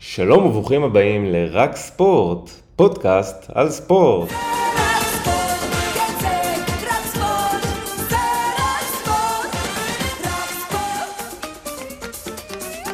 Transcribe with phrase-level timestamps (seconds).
[0.00, 4.28] שלום וברוכים הבאים לרק ספורט, פודקאסט על ספורט.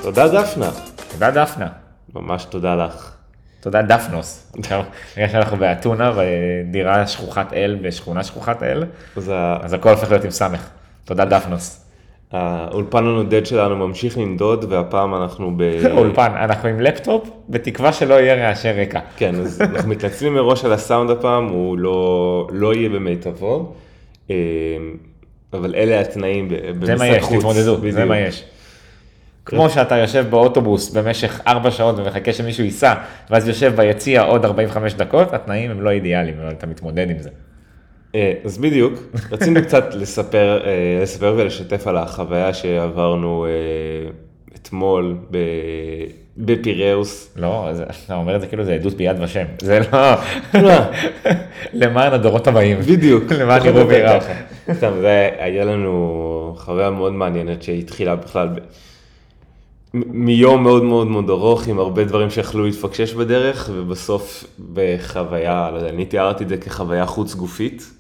[0.03, 0.71] תודה דפנה,
[1.13, 1.69] תודה דפנה.
[2.15, 3.13] ממש תודה לך.
[3.61, 4.53] תודה דפנוס.
[4.57, 8.85] בגלל שאנחנו באתונה, בדירה שכוחת אל, בשכונה שכוחת אל,
[9.63, 10.69] אז הכל הופך להיות עם סמך.
[11.05, 11.84] תודה דפנוס.
[12.35, 15.63] האולפן הנודד שלנו ממשיך לנדוד והפעם אנחנו ב...
[15.99, 19.01] אולפן, אנחנו עם לפטופ, בתקווה שלא יהיה רעשי רקע.
[19.17, 23.73] כן, אז אנחנו מתנצלים מראש על הסאונד הפעם, הוא לא, לא יהיה במיטבו,
[24.31, 24.37] אה,
[25.53, 27.39] אבל אלה התנאים במשחק זה מה יש, חוץ.
[27.39, 27.99] תתמודדו, זה בדיוק.
[27.99, 28.45] מה יש.
[29.45, 32.95] כמו שאתה יושב באוטובוס במשך 4 שעות ומחכה שמישהו ייסע,
[33.31, 37.31] ואז יושב ביציע עוד 45 דקות, התנאים הם לא אידיאליים, אבל אתה מתמודד עם זה.
[38.15, 38.93] אה, אז בדיוק,
[39.33, 40.71] רצינו קצת לספר, אה,
[41.03, 43.51] לספר ולשתף על החוויה שעברנו אה,
[44.57, 45.39] אתמול ב-
[46.39, 47.33] בפיראוס.
[47.37, 49.45] לא, זה- אתה אומר את זה כאילו זה עדות ביד ושם.
[49.61, 49.99] זה לא...
[51.73, 52.79] למען הדורות הבאים.
[52.81, 53.33] בדיוק.
[53.41, 53.89] למען יראו.
[54.21, 54.33] ככה.
[54.73, 58.59] סתם, זה היה לנו חוויה מאוד מעניינת שהתחילה בכלל ב...
[59.95, 65.89] מיום מאוד מאוד מאוד ארוך עם הרבה דברים שיכלו להתפקשש בדרך ובסוף בחוויה, לא יודע,
[65.89, 67.91] אני תיארתי את זה כחוויה חוץ גופית.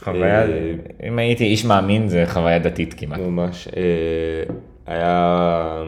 [0.00, 0.74] חוויה, אה,
[1.08, 3.20] אם הייתי איש מאמין זה חוויה דתית כמעט.
[3.20, 3.68] ממש.
[3.76, 4.54] אה,
[4.86, 5.82] היה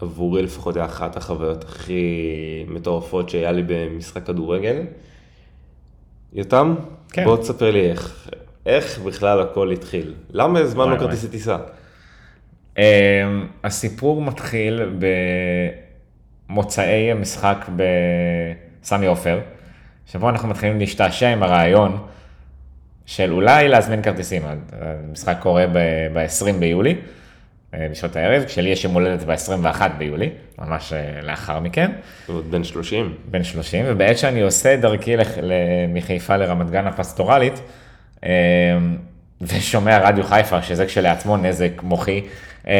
[0.00, 2.04] עבורי לפחות היה אחת החוויות הכי
[2.68, 4.82] מטורפות שהיה לי במשחק כדורגל.
[6.32, 6.74] יותם,
[7.12, 7.24] כן.
[7.24, 8.30] בוא תספר לי איך,
[8.66, 10.14] איך בכלל הכל התחיל.
[10.30, 11.56] למה הזמנו כרטיסי טיסה?
[12.78, 12.82] אמ,
[13.64, 14.80] הסיפור מתחיל
[16.48, 19.40] במוצאי המשחק בסמי עופר,
[20.06, 21.98] שבו אנחנו מתחילים להשתעשע עם הרעיון
[23.06, 24.42] של אולי להזמין כרטיסים.
[24.80, 25.66] המשחק קורה
[26.12, 26.94] ב-20 ביולי,
[27.74, 31.90] אה, בשעות הערב, כשלי יש יום הולדת ב-21 ביולי, ממש אה, לאחר מכן.
[32.26, 33.14] עוד בן 30.
[33.30, 35.38] בן 30, ובעת שאני עושה דרכי לח-
[35.88, 37.60] מחיפה לרמת גן הפסטורלית,
[38.24, 38.28] אמ,
[39.40, 42.20] ושומע רדיו חיפה, שזה כשלעצמו נזק מוחי,
[42.66, 42.72] אמ,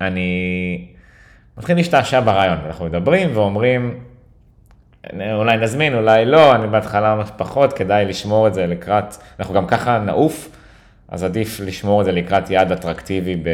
[0.00, 0.86] אני
[1.58, 3.98] מתחיל להשתעשע ברעיון, אנחנו מדברים ואומרים,
[5.34, 9.66] אולי נזמין, אולי לא, אני בהתחלה ממש פחות, כדאי לשמור את זה לקראת, אנחנו גם
[9.66, 10.48] ככה נעוף,
[11.08, 13.48] אז עדיף לשמור את זה לקראת יעד אטרקטיבי ב...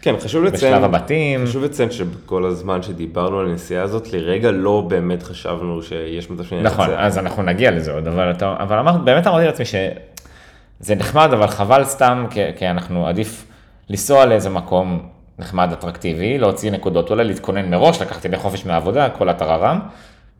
[0.00, 1.46] כן, חשוב לציין, בשלב הבתים.
[1.46, 6.72] חשוב לציין שבכל הזמן שדיברנו על הנסיעה הזאת, לרגע לא באמת חשבנו שיש מצב שננצח.
[6.72, 11.28] נכון, אז אנחנו נגיע לזה עוד, אבל, אתה, אבל אמר, באמת אמרתי לעצמי שזה נחמד,
[11.32, 13.46] אבל חבל סתם, כי, כי אנחנו עדיף
[13.90, 15.08] לנסוע לאיזה מקום
[15.38, 19.80] נחמד, אטרקטיבי, להוציא נקודות, אולי להתכונן מראש, לקחתי לי חופש מהעבודה, כל הטררם,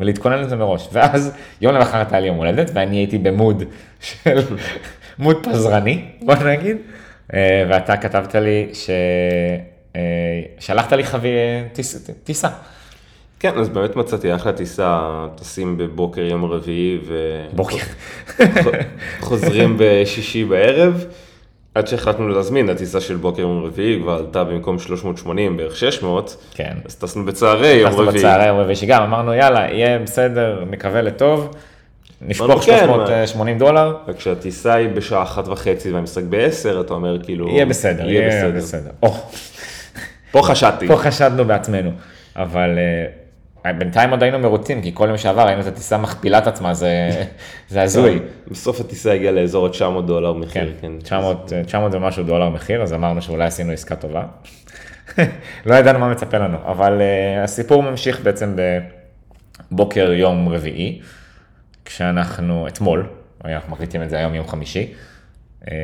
[0.00, 0.88] ולהתכונן לזה מראש.
[0.92, 3.62] ואז יום למחרת היה לי יום הולדת, ואני הייתי במוד
[4.00, 4.40] של,
[5.18, 6.76] מוד פזרני, בוא נגיד,
[7.34, 8.90] אה, ואתה כתבת לי ש...
[9.96, 10.00] אה,
[10.58, 11.28] שלחת לי חבי...
[11.72, 12.48] טיס- טיסה.
[13.40, 15.00] כן, אז באמת מצאתי אחלה טיסה,
[15.34, 16.98] טסים בבוקר יום רביעי
[17.52, 17.76] בוקר.
[19.20, 21.04] וחוזרים בשישי בערב,
[21.78, 26.72] עד שהחלטנו להזמין, הטיסה של בוקר יום רביעי כבר עלתה במקום 380 בערך 600, כן.
[26.84, 28.18] אז טסנו בצהרי יום טסנו רביעי.
[28.18, 31.54] בצהרי יום רביעי שגם אמרנו יאללה יהיה בסדר נקווה לטוב.
[32.22, 37.48] נשפוך אמרנו, כן, 380 דולר וכשהטיסה היא בשעה אחת וחצי והמשחק בעשר, אתה אומר כאילו...
[37.48, 38.90] יהיה בסדר יהיה בסדר.
[39.02, 39.14] או,
[40.30, 40.88] פה חשדתי.
[40.88, 41.90] פה חשדנו בעצמנו
[42.36, 43.06] אבל אה,
[43.66, 47.10] בינתיים עוד היינו מרוצים כי כל יום שעבר ראינו את הטיסה מכפילה את עצמה זה
[47.68, 48.18] זה הזוי.
[48.50, 50.92] בסוף הטיסה הגיעה לאזור ה-900 דולר כן, מחיר, כן.
[50.98, 54.24] 900 900 ומשהו דולר מחיר אז אמרנו שאולי עשינו עסקה טובה.
[55.66, 58.56] לא ידענו מה מצפה לנו אבל אה, הסיפור ממשיך בעצם
[59.70, 61.00] בבוקר יום רביעי.
[61.84, 63.06] כשאנחנו, אתמול,
[63.44, 64.92] אנחנו מקליטים את זה היום יום חמישי,
[65.68, 65.74] אה,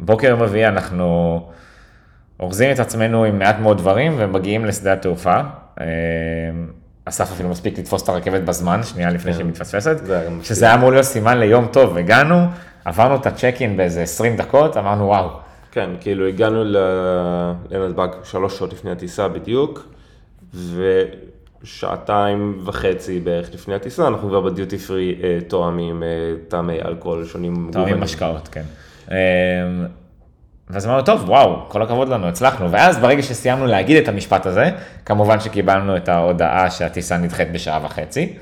[0.00, 1.40] בוקר יום רביעי אנחנו
[2.40, 5.40] אורזים את עצמנו עם מעט מאוד דברים ומגיעים לשדה התעופה.
[5.80, 5.86] אה,
[7.04, 10.44] אסף אפילו מספיק לתפוס את הרכבת בזמן, שנייה לפני שהיא מתפספסת, גם מספיק.
[10.44, 12.46] שזה היה אמור להיות סימן ליום טוב, הגענו,
[12.84, 15.28] עברנו את הצ'ק אין באיזה 20 דקות, אמרנו וואו,
[15.72, 16.64] כן, כאילו הגענו
[17.70, 19.88] לנתב"ג שלוש שעות לפני הטיסה בדיוק,
[21.62, 26.08] ושעתיים וחצי בערך לפני הטיסה, אנחנו כבר בדיוטי פרי אה, תואמים אה,
[26.48, 27.70] טעמי אלכוהול שונים.
[27.72, 28.00] טעמים.
[28.00, 28.64] משקאות, כן.
[30.70, 32.70] ואז אמרנו, טוב, וואו, כל הכבוד לנו, הצלחנו.
[32.70, 34.70] ואז ברגע שסיימנו להגיד את המשפט הזה,
[35.06, 38.32] כמובן שקיבלנו את ההודעה שהטיסה נדחית בשעה וחצי,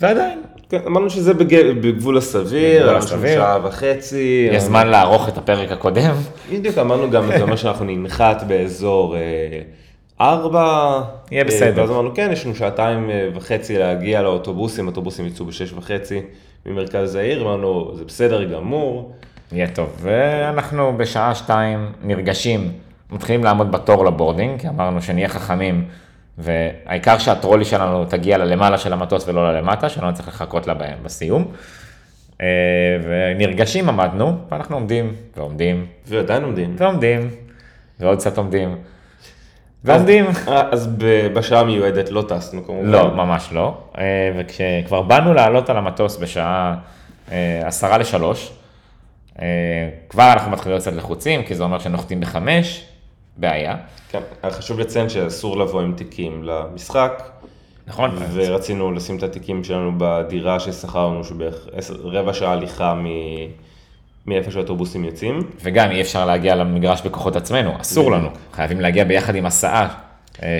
[0.00, 3.34] ועדיין, כן, אמרנו שזה בג- בגבול הסביר, בגבול אמרנו הסביר.
[3.40, 4.48] שעה וחצי.
[4.52, 6.14] יש זמן לערוך את הפרק הקודם.
[6.52, 9.20] בדיוק אמרנו גם, זה אומר שאנחנו ננחת באזור אה,
[10.20, 11.00] ארבע.
[11.30, 11.80] יהיה אה, בסדר.
[11.80, 16.20] ואז אמרנו, כן, יש לנו שעתיים אה, וחצי להגיע לאוטובוסים, אוטובוסים יצאו בשש וחצי
[16.66, 19.12] ממרכז העיר, אמרנו, זה בסדר גמור.
[19.52, 19.96] יהיה טוב.
[20.00, 22.72] ואנחנו בשעה שתיים נרגשים,
[23.10, 25.84] מתחילים לעמוד בתור לבורדינג, כי אמרנו שנהיה חכמים,
[26.38, 31.44] והעיקר שהטרולי שלנו תגיע ללמעלה של המטוס ולא ללמטה, שלא נצטרך לחכות לה בסיום.
[32.40, 32.46] אה,
[33.04, 36.76] ונרגשים עמדנו, ואנחנו עומדים, ועומדים, ועדיין עומדים.
[36.78, 37.30] ועומדים,
[38.00, 38.76] ועוד קצת עומדים,
[39.84, 40.24] ועומדים.
[40.48, 40.88] אה, אז
[41.34, 42.86] בשעה המיועדת לא טסנו כמובן.
[42.86, 43.78] לא, ממש לא.
[43.98, 46.74] אה, וכשכבר באנו לעלות על המטוס בשעה
[47.64, 48.52] עשרה לשלוש,
[50.08, 52.84] כבר אנחנו מתחילים קצת לחוצים, כי זה אומר שנוחתים בחמש,
[53.36, 53.76] בעיה.
[54.10, 57.22] כן, חשוב לציין שאסור לבוא עם תיקים למשחק,
[57.86, 58.10] נכון?
[58.32, 61.66] ורצינו לשים את התיקים שלנו בדירה ששכרנו, שבערך
[62.04, 63.66] רבע שעה הליכה מ-
[64.26, 65.38] מאיפה שהאוטובוסים יוצאים.
[65.62, 68.28] וגם אי אפשר להגיע למגרש בכוחות עצמנו, אסור לנו.
[68.52, 69.88] חייבים להגיע ביחד עם הסעה אה,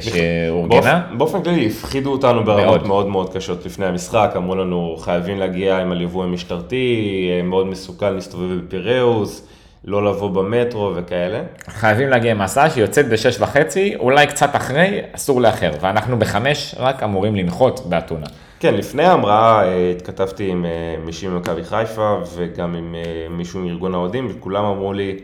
[0.01, 0.69] שאורגנה.
[0.69, 2.87] באופן- באופן כללי הפחידו אותנו ברמות מאוד.
[2.87, 6.97] מאוד מאוד קשות לפני המשחק, אמרו לנו חייבים להגיע עם הליווי המשטרתי,
[7.39, 9.49] אה, מאוד מסוכן להסתובב בפיראוס,
[9.85, 11.41] לא לבוא במטרו וכאלה.
[11.69, 15.71] חייבים להגיע עם הסעה שיוצאת בשש וחצי, אולי קצת אחרי, אסור לאחר.
[15.81, 18.27] ואנחנו בחמש רק אמורים לנחות באתונה.
[18.61, 20.71] כן, לפני ההמראה אה, התכתבתי עם אה,
[21.07, 23.01] מישהי ממכבי חיפה וגם עם אה,
[23.31, 25.17] מישהו מארגון האוהדים, וכולם אמרו לי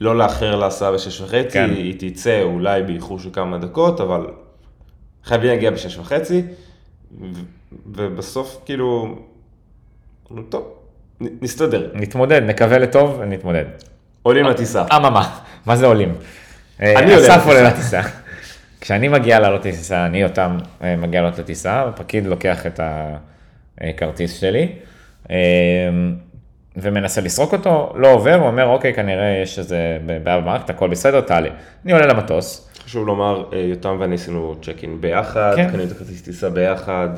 [0.00, 1.70] לא לאחר להסעה בשש וחצי, כן.
[1.70, 4.26] היא תצא אולי באיחור של כמה דקות, אבל
[5.24, 6.42] חייבים להגיע בשש וחצי,
[7.20, 7.24] ו-
[7.86, 9.18] ובסוף כאילו,
[10.48, 10.74] טוב,
[11.20, 13.64] נ- נסתדר, נתמודד, נקווה לטוב ונתמודד.
[14.22, 14.84] עולים לטיסה.
[14.96, 16.14] אממה, מה זה עולים?
[16.80, 17.46] אני אה, עולה אסף.
[17.46, 18.00] עולה לטיסה.
[18.80, 22.80] כשאני מגיע לעלות לטיסה, אני אותם אה, מגיע לעלות לטיסה, הפקיד לוקח את
[23.78, 24.72] הכרטיס שלי
[25.30, 25.36] אה,
[26.76, 29.76] ומנסה לסרוק אותו, לא עובר, הוא אומר, אוקיי, כנראה יש איזה
[30.24, 31.48] בעיה במערכת, הכל בסדר, תעלה.
[31.84, 35.68] אני עולה למטוס, חשוב לומר, אה, יותם ואני עשינו צ'ק אין ביחד, כן.
[35.68, 37.08] קנינו את הכרטיס טיסה ביחד,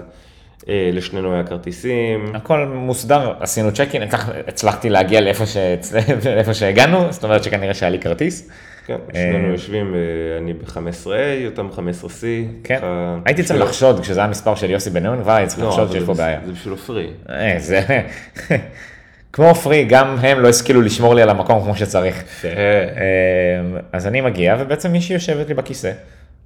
[0.68, 2.32] אה, לשנינו היה כרטיסים.
[2.34, 5.92] הכל מוסדר, עשינו צ'קין, הצלח- הצלחתי להגיע לאיפה, שהצ...
[6.36, 8.50] לאיפה שהגענו, זאת אומרת שכנראה שהיה לי כרטיס.
[8.86, 10.00] כן, שנינו יושבים, אה,
[10.38, 11.08] אני ב-15A,
[11.46, 12.24] אותם 15C.
[12.64, 12.80] כן,
[13.24, 16.02] הייתי צריך לחשוד, כשזה היה המספר של יוסי בן-נון, כבר הייתי צריך לא, לחשוד שיש
[16.04, 16.38] פה בעיה.
[16.44, 17.10] זה בשביל עופרי.
[19.34, 22.24] כמו פרי, גם הם לא השכילו לשמור לי על המקום כמו שצריך.
[22.44, 25.92] אה, אה, אז אני מגיע, ובעצם מישהי יושבת לי בכיסא,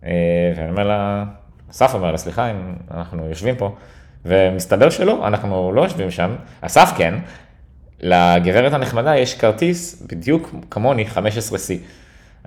[0.05, 0.11] אה,
[0.57, 1.25] ואני אומר לה,
[1.71, 2.57] אסף אומר לה, סליחה, אם
[2.91, 3.75] אנחנו יושבים פה,
[4.25, 7.15] ומסתבר שלא, אנחנו לא יושבים שם, אסף כן,
[8.01, 11.73] לגברת הנחמדה יש כרטיס בדיוק כמוני, 15C.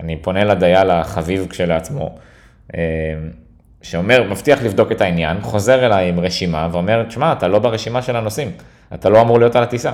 [0.00, 2.18] אני פונה לדייל החביב כשלעצמו,
[3.82, 8.16] שאומר, מבטיח לבדוק את העניין, חוזר אליי עם רשימה ואומר, תשמע, אתה לא ברשימה של
[8.16, 8.50] הנוסעים,
[8.94, 9.92] אתה לא אמור להיות על הטיסה.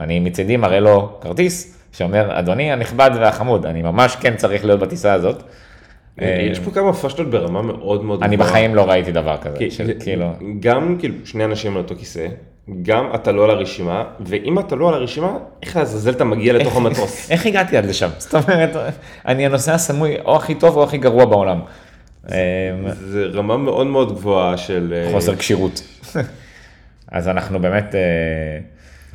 [0.00, 5.12] אני מצידי מראה לו כרטיס, שאומר, אדוני הנכבד והחמוד, אני ממש כן צריך להיות בטיסה
[5.12, 5.42] הזאת.
[6.22, 8.50] אה, יש פה כמה פשטות ברמה מאוד מאוד אני גבוהה.
[8.50, 10.26] בחיים לא ראיתי דבר כזה, כי- של כאילו,
[10.60, 12.26] גם כאילו שני אנשים על אותו כיסא,
[12.82, 16.76] גם אתה לא על הרשימה, ואם אתה לא על הרשימה, איך לעזאזל אתה מגיע לתוך
[16.76, 17.26] המטוס?
[17.30, 18.08] איך הגעתי עד לשם?
[18.18, 18.70] זאת אומרת,
[19.26, 21.60] אני הנוסע הסמוי או הכי טוב או הכי גרוע בעולם.
[22.94, 24.94] זה רמה מאוד מאוד גבוהה של...
[24.96, 25.82] אה, חוסר כשירות.
[27.12, 28.00] אז אנחנו באמת, אה,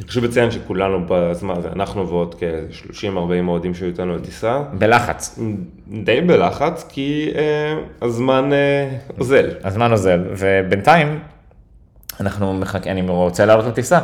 [0.02, 5.40] חשוב לציין שכולנו בזמן הזה, אנחנו ועוד כ-30-40 אוהדים שהיו איתנו על טיסה, בלחץ.
[5.88, 9.50] די בלחץ, כי אה, הזמן אה, אוזל.
[9.64, 11.20] הזמן אוזל, ובינתיים
[12.20, 14.00] אנחנו מחכים, אני רוצה לעלות לטיסה,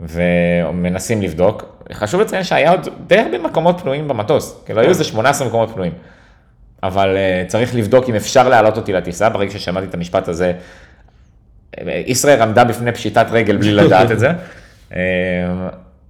[0.00, 1.64] ומנסים לבדוק.
[1.92, 5.92] חשוב לציין שהיה עוד די הרבה מקומות פנויים במטוס, כאילו היו איזה 18 מקומות פנויים.
[6.82, 10.52] אבל uh, צריך לבדוק אם אפשר להעלות אותי לטיסה, ברגע ששמעתי את המשפט הזה,
[11.78, 14.30] אה, ישראל עמדה בפני פשיטת רגל בלי לדעת את זה.
[14.96, 15.00] אה,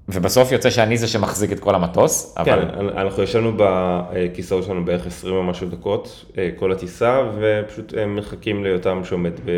[0.08, 5.06] ובסוף יוצא שאני זה שמחזיק את כל המטוס, כן, אבל אנחנו ישבנו בכיסאות שלנו בערך
[5.06, 9.50] 20 ומשהו דקות, אה, כל הטיסה, ופשוט אה, מחכים ליותם שעומד ב...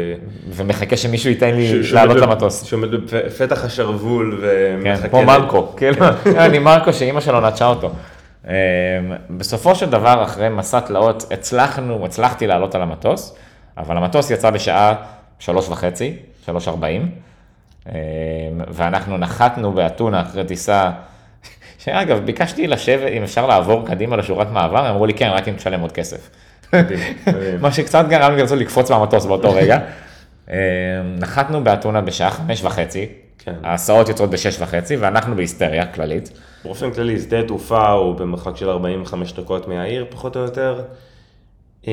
[0.50, 2.62] ומחכה שמישהו ייתן לי ש- לעלות למטוס.
[2.62, 4.47] שעומד בפתח השרוול כן,
[4.88, 5.09] ומחכה...
[5.09, 6.06] כמו ל- מרקו, כאילו,
[6.45, 7.90] אני מרקו שאימא שלו נטשה אותו.
[8.45, 8.52] אמ,
[9.30, 13.37] בסופו של דבר, אחרי מסע תלאות, הצלחנו, הצלחתי לעלות על המטוס,
[13.78, 14.95] אבל המטוס יצא בשעה
[15.38, 16.16] שלוש וחצי,
[16.47, 17.09] שלוש ארבעים,
[18.69, 20.90] ואנחנו נחתנו באתונה אחרי טיסה,
[21.78, 25.55] שאגב, ביקשתי לשבת, אם אפשר לעבור קדימה לשורת מעבר, הם אמרו לי כן, רק אם
[25.55, 26.31] תשלם עוד כסף.
[27.61, 29.78] מה שקצת גרם לי לרצות לקפוץ מהמטוס באותו רגע.
[30.50, 30.55] אמ,
[31.19, 33.55] נחתנו באתונה בשעה חמש וחצי, כן.
[33.62, 36.31] ההסעות יוצאות בשש וחצי, ואנחנו בהיסטריה כללית.
[36.64, 40.83] באופן כללי, שדה תעופה הוא במרחק של 45 דקות מהעיר, פחות או יותר.
[41.88, 41.93] אה,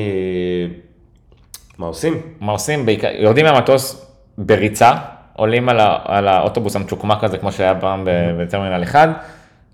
[1.78, 2.20] מה עושים?
[2.40, 2.86] מה עושים?
[2.86, 4.06] בעיקר, יורדים מהמטוס
[4.38, 4.92] בריצה,
[5.36, 8.04] עולים על, ה, על האוטובוס המצ'וקמק הזה, כמו שהיה פעם
[8.38, 9.08] בטרמינל 1,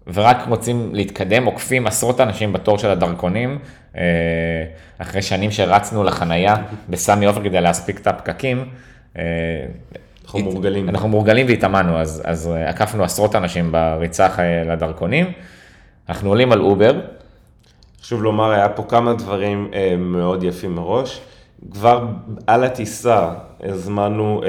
[0.06, 3.58] ורק רוצים להתקדם, עוקפים עשרות אנשים בתור של הדרכונים,
[3.96, 4.02] אה,
[4.98, 6.56] אחרי שנים שרצנו לחנייה
[6.88, 8.64] בסמי עופר כדי להספיק את הפקקים.
[9.18, 9.22] אה,
[10.24, 10.88] אנחנו מורגלים.
[10.88, 14.28] אנחנו מורגלים והתאמנו, אז, אז אה, עקפנו עשרות אנשים בריצה
[14.66, 15.32] לדרכונים.
[16.08, 17.00] אנחנו עולים על אובר,
[18.02, 21.20] חשוב לומר, היה פה כמה דברים מאוד יפים מראש.
[21.72, 22.06] כבר
[22.46, 23.28] על הטיסה
[23.62, 24.42] הזמנו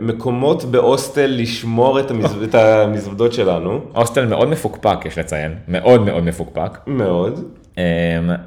[0.00, 2.42] מקומות בהוסטל לשמור את, המז...
[2.42, 6.78] את המזוודות שלנו, הוסטל מאוד מפוקפק, יש לציין, מאוד מאוד מפוקפק.
[6.86, 7.44] מאוד,
[7.78, 7.82] אמ,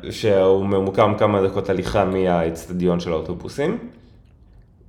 [0.10, 3.78] שהוא ממוקם כמה דקות הליכה מהאצטדיון של האוטובוסים.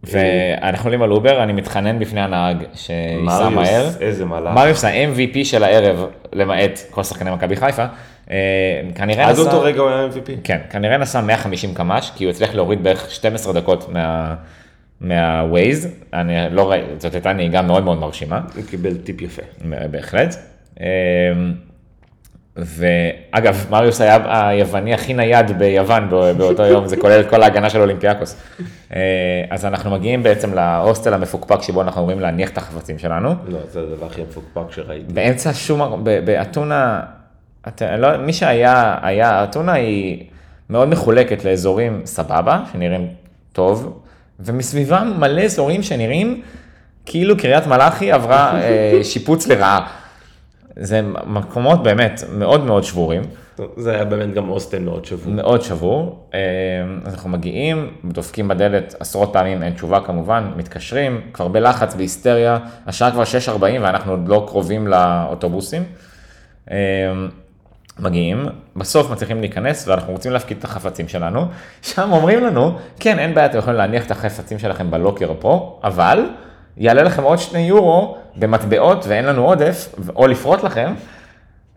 [0.05, 3.51] ואנחנו עולים על אובר, אני מתחנן בפני הנהג שייסע מהר.
[3.51, 4.55] מריוס, איזה מלאך.
[4.55, 7.85] מריוס ה-MVP של הערב, למעט כל שחקני מכבי חיפה,
[8.31, 8.37] אה,
[8.95, 9.43] כנראה עד נסע...
[9.43, 10.31] אותו רגע הוא היה MVP.
[10.45, 14.35] כן, כנראה נסע 150 קמ"ש, כי הוא הצליח להוריד בערך 12 דקות מה...
[15.01, 19.43] מהווייז, אני לא ראיתי, זאת הייתה נהיגה מאוד מאוד מרשימה, הוא קיבל טיפ יפה.
[19.91, 20.37] בהחלט.
[20.81, 20.87] אמ,
[22.57, 27.71] ואגב, מריוס היה היווני הכי נייד ביוון בא- באותו יום, זה כולל את כל ההגנה
[27.71, 28.37] של אולימפיאקוס.
[28.95, 29.01] אה,
[29.51, 33.35] אז אנחנו מגיעים בעצם להוסטל המפוקפק שבו אנחנו אמורים להניח את החפצים שלנו.
[33.49, 35.13] לא, זה הדבר הכי מפוקפק שראיתי.
[35.13, 37.01] באמצע שום, באתונה,
[37.99, 40.25] לא, מי שהיה, היה, אתונה היא
[40.71, 43.09] מאוד מחולקת לאזורים סבבה, שנראים
[43.53, 44.01] טוב,
[44.41, 46.43] ומסביבם מלא אזורים שנראים
[47.07, 49.87] כאילו קריית מלאכי עברה אה, שיפוץ לרעה.
[50.77, 53.23] זה מקומות באמת מאוד מאוד שבורים,
[53.77, 55.33] זה היה באמת גם הוסטל מאוד שבוע.
[55.35, 56.29] מאוד שבור.
[56.35, 56.41] אה,
[57.05, 63.11] אז אנחנו מגיעים, דופקים בדלת עשרות פעמים, אין תשובה כמובן, מתקשרים, כבר בלחץ, בהיסטריה, השעה
[63.11, 65.83] כבר 6.40 ואנחנו עוד לא קרובים לאוטובוסים.
[67.99, 71.47] מגיעים, בסוף מצליחים להיכנס ואנחנו רוצים להפקיד את החפצים שלנו,
[71.83, 76.27] שם אומרים לנו, כן, אין בעיה, אתם יכולים להניח את החפצים שלכם בלוקר פה, אבל
[76.77, 80.95] יעלה לכם עוד שני יורו במטבעות ואין לנו עודף, או לפרוט לכם,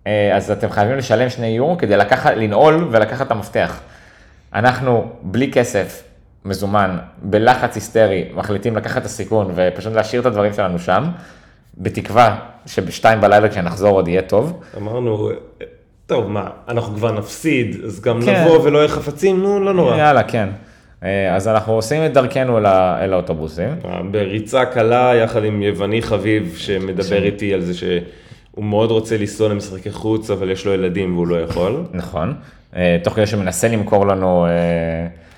[0.08, 3.80] אה, אז אתם חייבים לשלם שני יורו כדי לקחת, לנעול ולקחת את המפתח.
[4.54, 6.04] אנחנו בלי כסף,
[6.46, 11.04] מזומן, בלחץ היסטרי, מחליטים לקחת את הסיכון ופשוט להשאיר את הדברים שלנו שם,
[11.78, 14.62] בתקווה שבשתיים בלילה כשנחזור עוד יהיה טוב.
[14.78, 15.30] אמרנו,
[16.12, 18.44] טוב, מה, אנחנו כבר נפסיד, אז גם כן.
[18.46, 19.98] נבוא ולא יהיה חפצים, נו, לא נורא.
[19.98, 20.50] יאללה, כן.
[21.04, 23.70] אה, אז אנחנו עושים את דרכנו אל ה- אל האוטובוסים.
[24.12, 29.92] בריצה קלה יחד עם יווני חביב שמדבר איתי על זה שהוא מאוד רוצה לנסוע למשחקי
[29.92, 31.84] חוץ, אבל יש לו ילדים והוא לא יכול.
[31.94, 32.34] נכון.
[32.76, 34.52] אה, תוך כדי שמנסה למכור לנו אה,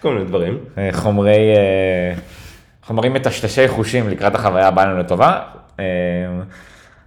[0.02, 0.58] כל מיני דברים.
[0.78, 2.14] אה, חומרי, אה,
[2.84, 5.40] חומרים מטשטשי חושים לקראת החוויה הבאה לנו לטובה.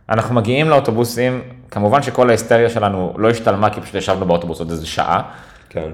[0.09, 4.87] אנחנו מגיעים לאוטובוסים, כמובן שכל ההיסטריה שלנו לא השתלמה כי פשוט ישבנו באוטובוס עוד איזה
[4.87, 5.23] שעה.
[5.69, 5.91] כן.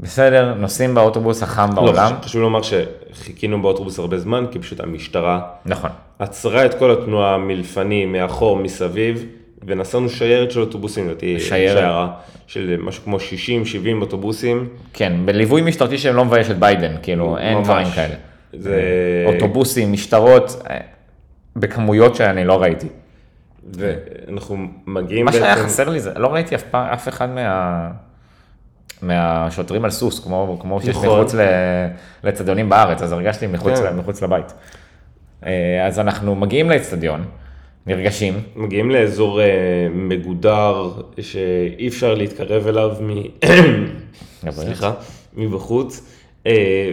[0.00, 2.12] בסדר, נוסעים באוטובוס החם בעולם.
[2.12, 5.90] לא, חשוב לומר שחיכינו באוטובוס הרבה זמן, כי פשוט המשטרה נכון.
[6.18, 9.26] עצרה את כל התנועה מלפנים, מאחור, מסביב,
[9.66, 11.40] ונסענו שיירת של אוטובוסים, לדעתי.
[11.40, 12.08] שיירה
[12.46, 13.20] של משהו כמו 60-70
[14.00, 14.68] אוטובוסים.
[14.92, 17.66] כן, בליווי משטרתי שלא מבייש את ביידן, כאילו, אין ממש.
[17.66, 18.14] דברים כאלה.
[18.52, 18.82] זה...
[19.26, 20.80] אוטובוסים, משטרות, אה,
[21.56, 22.86] בכמויות שאני לא ראיתי.
[23.74, 24.56] ואנחנו
[24.86, 27.90] מגיעים מה שהיה חסר לי זה, לא ראיתי אף פעם, אף אחד מה...
[29.02, 31.08] מהשוטרים על סוס, כמו, כמו שיש נכון.
[31.08, 31.86] מחוץ ל-
[32.24, 33.96] לאצטדיונים בארץ, אז הרגשתי מחוץ, כן.
[33.96, 34.52] מחוץ לבית.
[35.46, 37.24] אה, אז אנחנו מגיעים לאצטדיון,
[37.86, 39.46] נרגשים, מגיעים לאזור אה,
[39.94, 43.10] מגודר שאי אפשר להתקרב אליו מ...
[44.50, 44.92] סליחה,
[45.36, 46.10] מבחוץ,
[46.46, 46.92] אה,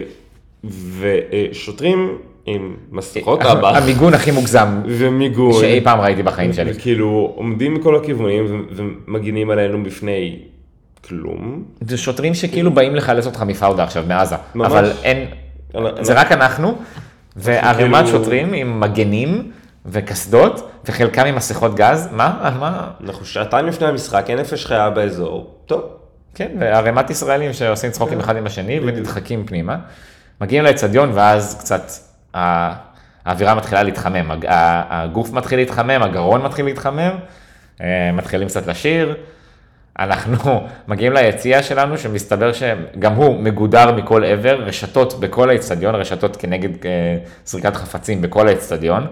[0.98, 6.70] ושוטרים עם מסכות אב"ח המיגון הכי מוגזם ומיגון, שאי פעם ראיתי בחיים שלי.
[6.74, 10.38] וכאילו עומדים מכל הכיוונים ומגינים עלינו בפני
[11.08, 11.64] כלום.
[11.80, 14.66] זה שוטרים שכאילו באים לחלץ אותך מפאודה עכשיו, מעזה, ממש.
[14.66, 15.26] אבל אין,
[15.74, 16.74] אנחנו- זה רק אנחנו,
[17.36, 19.50] וערימת כאילו- שוטרים עם מגנים
[19.86, 22.56] וקסדות, וחלקם עם מסכות גז, מה?
[22.60, 22.90] מה?
[23.06, 25.82] אנחנו שעתיים לפני המשחק, אין נפש חיה באזור, טוב.
[26.34, 29.76] כן, וערימת ישראלים שעושים צחוקים אחד עם השני ונדחקים פנימה.
[30.40, 31.82] מגיעים לאצטדיון ואז קצת
[32.34, 37.12] האווירה מתחילה להתחמם, הגוף מתחיל להתחמם, הגרון מתחיל להתחמם,
[37.80, 39.16] אה, מתחילים קצת לשיר.
[39.98, 46.86] אנחנו מגיעים ליציע שלנו שמסתבר שגם הוא מגודר מכל עבר, רשתות בכל האצטדיון, רשתות כנגד
[46.86, 49.06] אה, זריקת חפצים בכל האצטדיון.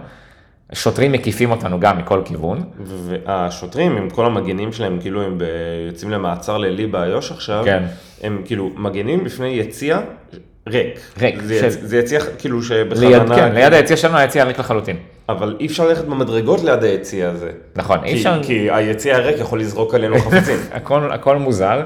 [0.74, 2.64] שוטרים מקיפים אותנו גם מכל כיוון.
[2.84, 5.44] והשוטרים עם כל המגנים שלהם, כאילו הם ב-
[5.88, 7.82] יוצאים למעצר לילי באיו"ש עכשיו, כן.
[8.22, 10.00] הם כאילו מגנים בפני יציע
[10.66, 11.00] ריק.
[11.20, 11.86] ריק, זה, של-.
[11.86, 14.96] זה יציע כאילו ליד, שבכוונה, כן, ליד היציע שלנו היציע ריק לחלוטין.
[15.28, 17.50] אבל אי אפשר ללכת במדרגות ליד היציע הזה.
[17.76, 18.42] נכון, אי כי, אפשר...
[18.42, 20.58] כי היציע הריק יכול לזרוק עלינו חפצים.
[20.72, 21.84] הכל, הכל מוזר.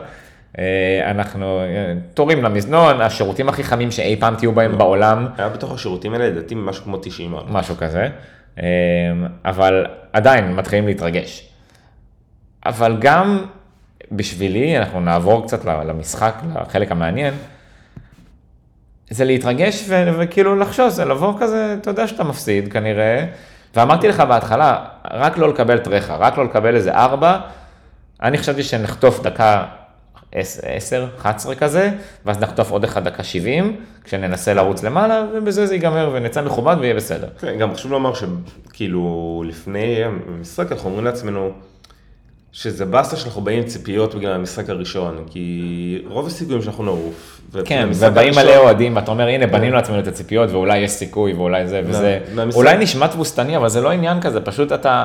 [0.59, 5.75] אה, אנחנו אה, תורים למזנון, השירותים הכי חמים שאי פעם תהיו בהם בעולם, היה בתוך
[5.75, 7.51] השירותים האלה לדעתי משהו כמו 90 מעלות.
[7.51, 8.09] משהו כזה,
[8.59, 8.65] אה,
[9.45, 11.49] אבל עדיין מתחילים להתרגש.
[12.67, 13.45] אבל גם
[14.13, 17.35] בשבילי, אנחנו נעבור קצת למשחק, לחלק המעניין,
[19.11, 23.27] זה להתרגש ו- וכאילו לחשוש, זה לבוא כזה, אתה יודע שאתה מפסיד כנראה,
[23.77, 27.39] ואמרתי לך בהתחלה, רק לא לקבל טרחה, רק לא לקבל איזה ארבע,
[28.23, 29.65] אני חשבתי שנחטוף דקה
[30.33, 31.91] 10, 11 כזה,
[32.27, 36.95] ואז נחטוף עוד אחד דקה 70, כשננסה לרוץ למעלה, ובזה זה ייגמר ונצא מכובד ויהיה
[36.95, 37.29] בסדר.
[37.41, 41.53] כן, גם חשוב לומר שכאילו לפני המשחק אנחנו אומרים לעצמנו
[42.57, 47.41] שזה באסה שאנחנו באים עם ציפיות בגלל המשחק הראשון, כי רוב הסיכויים שאנחנו נעוף.
[47.65, 51.33] כן, ובאים הראשון- מלא אוהדים, ואתה אומר, הנה, בנינו לעצמנו את הציפיות, ואולי יש סיכוי,
[51.33, 52.19] ואולי זה וזה.
[52.35, 55.05] מהמשחק- אולי נשמע תבוסתני, אבל זה לא עניין כזה, פשוט אתה...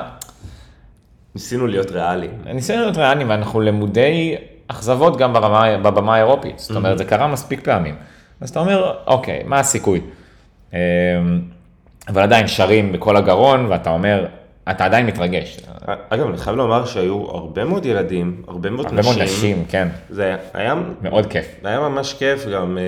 [1.36, 2.31] ניסינו להיות ריאליים.
[2.53, 4.36] ניסינו להיות ריאליים, ואנחנו למודי
[4.67, 6.60] אכזבות גם ברמה, בבמה האירופית.
[6.60, 7.96] זאת אומרת, זה קרה מספיק פעמים.
[8.41, 10.01] אז אתה אומר, אוקיי, מה הסיכוי?
[10.74, 10.77] אמ,
[12.08, 14.25] אבל עדיין שרים בכל הגרון, ואתה אומר,
[14.70, 15.58] אתה עדיין מתרגש.
[16.10, 19.13] אגב, אני חייב לומר שהיו הרבה מאוד ילדים, הרבה מאוד הרבה נשים.
[19.13, 21.48] מאוד נשים, כן, זה היה מאוד כיף.
[21.62, 22.84] זה היה ממש כיף, גם אה,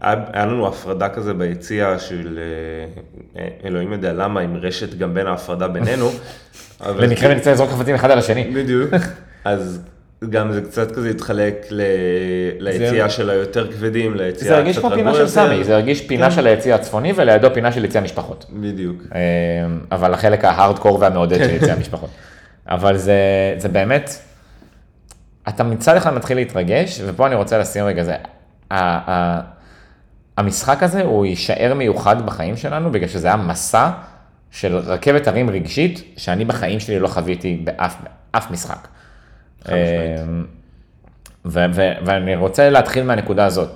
[0.00, 5.14] היה, היה לנו הפרדה כזה ביציע של אה, אה, אלוהים יודע למה, עם רשת גם
[5.14, 6.10] בין ההפרדה בינינו.
[6.80, 8.44] אבל במקרה ונצא לזרוק חפצים אחד על השני.
[8.44, 8.90] בדיוק.
[9.44, 9.80] אז
[10.24, 11.82] גם זה קצת כזה התחלק ל...
[12.58, 15.54] ליציאה של היותר כבדים, ליציאה זה הרגיש קצת כמו פינה רגוע של יותר.
[15.54, 18.46] סמי, זה הרגיש פינה של היציא הצפוני, ולידו פינה של יציא המשפחות.
[18.52, 19.02] בדיוק.
[19.14, 22.10] אמ, אבל החלק ההארדקור והמעודד של יציאה המשפחות.
[22.68, 23.14] אבל זה,
[23.58, 24.10] זה באמת,
[25.48, 29.40] אתה מצד אחד מתחיל להתרגש, ופה אני רוצה לשים רגע זה, ה- ה-
[30.36, 33.90] המשחק הזה הוא יישאר מיוחד בחיים שלנו, בגלל שזה היה מסע
[34.50, 37.96] של רכבת הרים רגשית, שאני בחיים שלי לא חוויתי באף,
[38.32, 38.78] באף משחק.
[38.78, 38.88] משמעית.
[38.88, 39.55] אמ, ו- ו-
[42.04, 43.68] ואני רוצה להתחיל מהנקודה הזאת.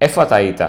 [0.00, 0.60] איפה אתה היית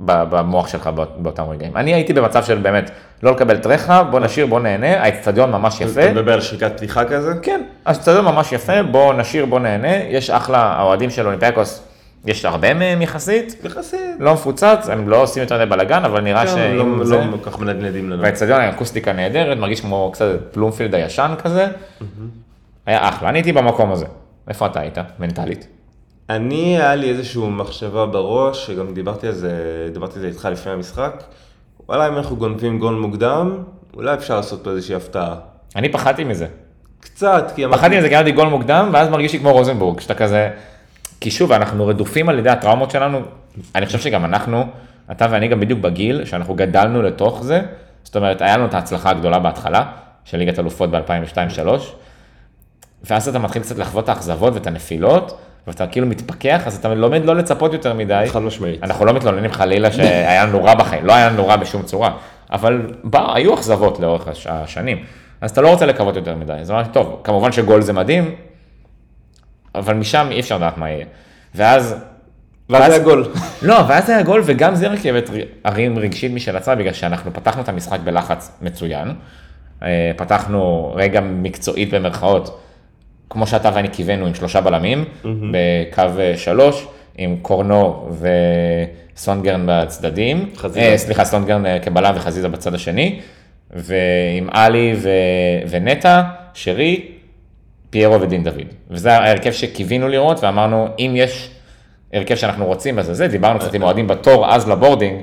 [0.00, 1.76] במוח שלך באות- באותם רגעים?
[1.76, 2.90] אני הייתי במצב של באמת,
[3.22, 6.04] לא לקבל טרחה, בוא נשיר, בוא נהנה, האצטדיון ממש יפה.
[6.04, 7.32] אתה מדבר על שריקת פתיחה כזה?
[7.42, 11.82] כן, האצטדיון ממש יפה, בוא נשיר, בוא נהנה, יש אחלה, האוהדים של אולימפיאקוס,
[12.26, 14.00] יש הרבה מהם יחסית, יחסית.
[14.18, 17.16] לא מפוצץ, הם לא עושים יותר מדי בלאגן, אבל נראה כן, שאם לא- זה...
[17.16, 18.22] לא כל כך מנדנדים לנו.
[18.22, 21.66] והאצטדיון היה אקוסטיקה נהדרת, מרגיש כמו קצת פלומפילד הישן כזה,
[22.86, 24.06] היה אחלה, אני הייתי במקום הזה.
[24.48, 25.66] איפה אתה היית, מנטלית?
[26.30, 29.52] אני, היה לי איזושהי מחשבה בראש, שגם דיברתי על זה,
[29.92, 31.22] דיברתי על זה איתך לפני המשחק.
[31.88, 33.58] וואלה, אם אנחנו גונבים גול מוקדם,
[33.94, 35.34] אולי אפשר לעשות פה איזושהי הפתעה.
[35.76, 36.46] אני פחדתי מזה.
[37.00, 40.14] קצת, כי פחדתי מזה כי היה לי גול מוקדם, ואז מרגיש לי כמו רוזנבורג, שאתה
[40.14, 40.50] כזה...
[41.20, 43.20] כי שוב, אנחנו רדופים על ידי הטראומות שלנו,
[43.74, 44.64] אני חושב שגם אנחנו,
[45.12, 47.60] אתה ואני גם בדיוק בגיל, שאנחנו גדלנו לתוך זה,
[48.02, 49.84] זאת אומרת, היה לנו את ההצלחה הגדולה בהתחלה,
[50.24, 51.68] של ליגת אלופות ב-2002-2003,
[53.04, 57.24] ואז אתה מתחיל קצת לחוות את האכזבות ואת הנפילות, ואתה כאילו מתפכח, אז אתה לומד
[57.24, 58.24] לא לצפות יותר מדי.
[58.28, 58.82] חד משמעית.
[58.82, 62.10] אנחנו לא מתלוננים חלילה שהיה לנו רע בחיים, לא היה לנו רע בשום צורה,
[62.52, 65.04] אבל בא, היו אכזבות לאורך הש- השנים,
[65.40, 68.34] אז אתה לא רוצה לקוות יותר מדי, אז אמרתי, טוב, כמובן שגול זה מדהים,
[69.74, 71.04] אבל משם אי אפשר לדעת מה יהיה.
[71.54, 71.96] ואז...
[72.70, 73.28] ואז היה גול.
[73.62, 75.30] לא, ואז היה גול, וגם זה רכבת
[75.64, 79.14] הרים רגשית משל עצמה, בגלל שאנחנו פתחנו את המשחק בלחץ מצוין.
[79.82, 82.60] אה, פתחנו רגע מקצועית במרכאות,
[83.30, 86.86] כמו שאתה ואני קיווינו עם שלושה בלמים, בקו אה, שלוש,
[87.18, 88.08] עם קורנו
[89.14, 90.50] וסונגרן בצדדים.
[90.56, 90.80] חזיזה.
[90.80, 93.20] אה, סליחה, סונגרן אה, כבלם וחזיזה בצד השני,
[93.70, 95.10] ועם עלי ו...
[95.70, 96.22] ונטע,
[96.54, 97.06] שרי,
[97.90, 98.54] פיירו ודין דוד.
[98.90, 101.50] וזה ההרכב שקיווינו לראות, ואמרנו, אם יש
[102.12, 105.20] הרכב שאנחנו רוצים, אז זה, דיברנו קצת עם אוהדים בתור אז לבורדינג,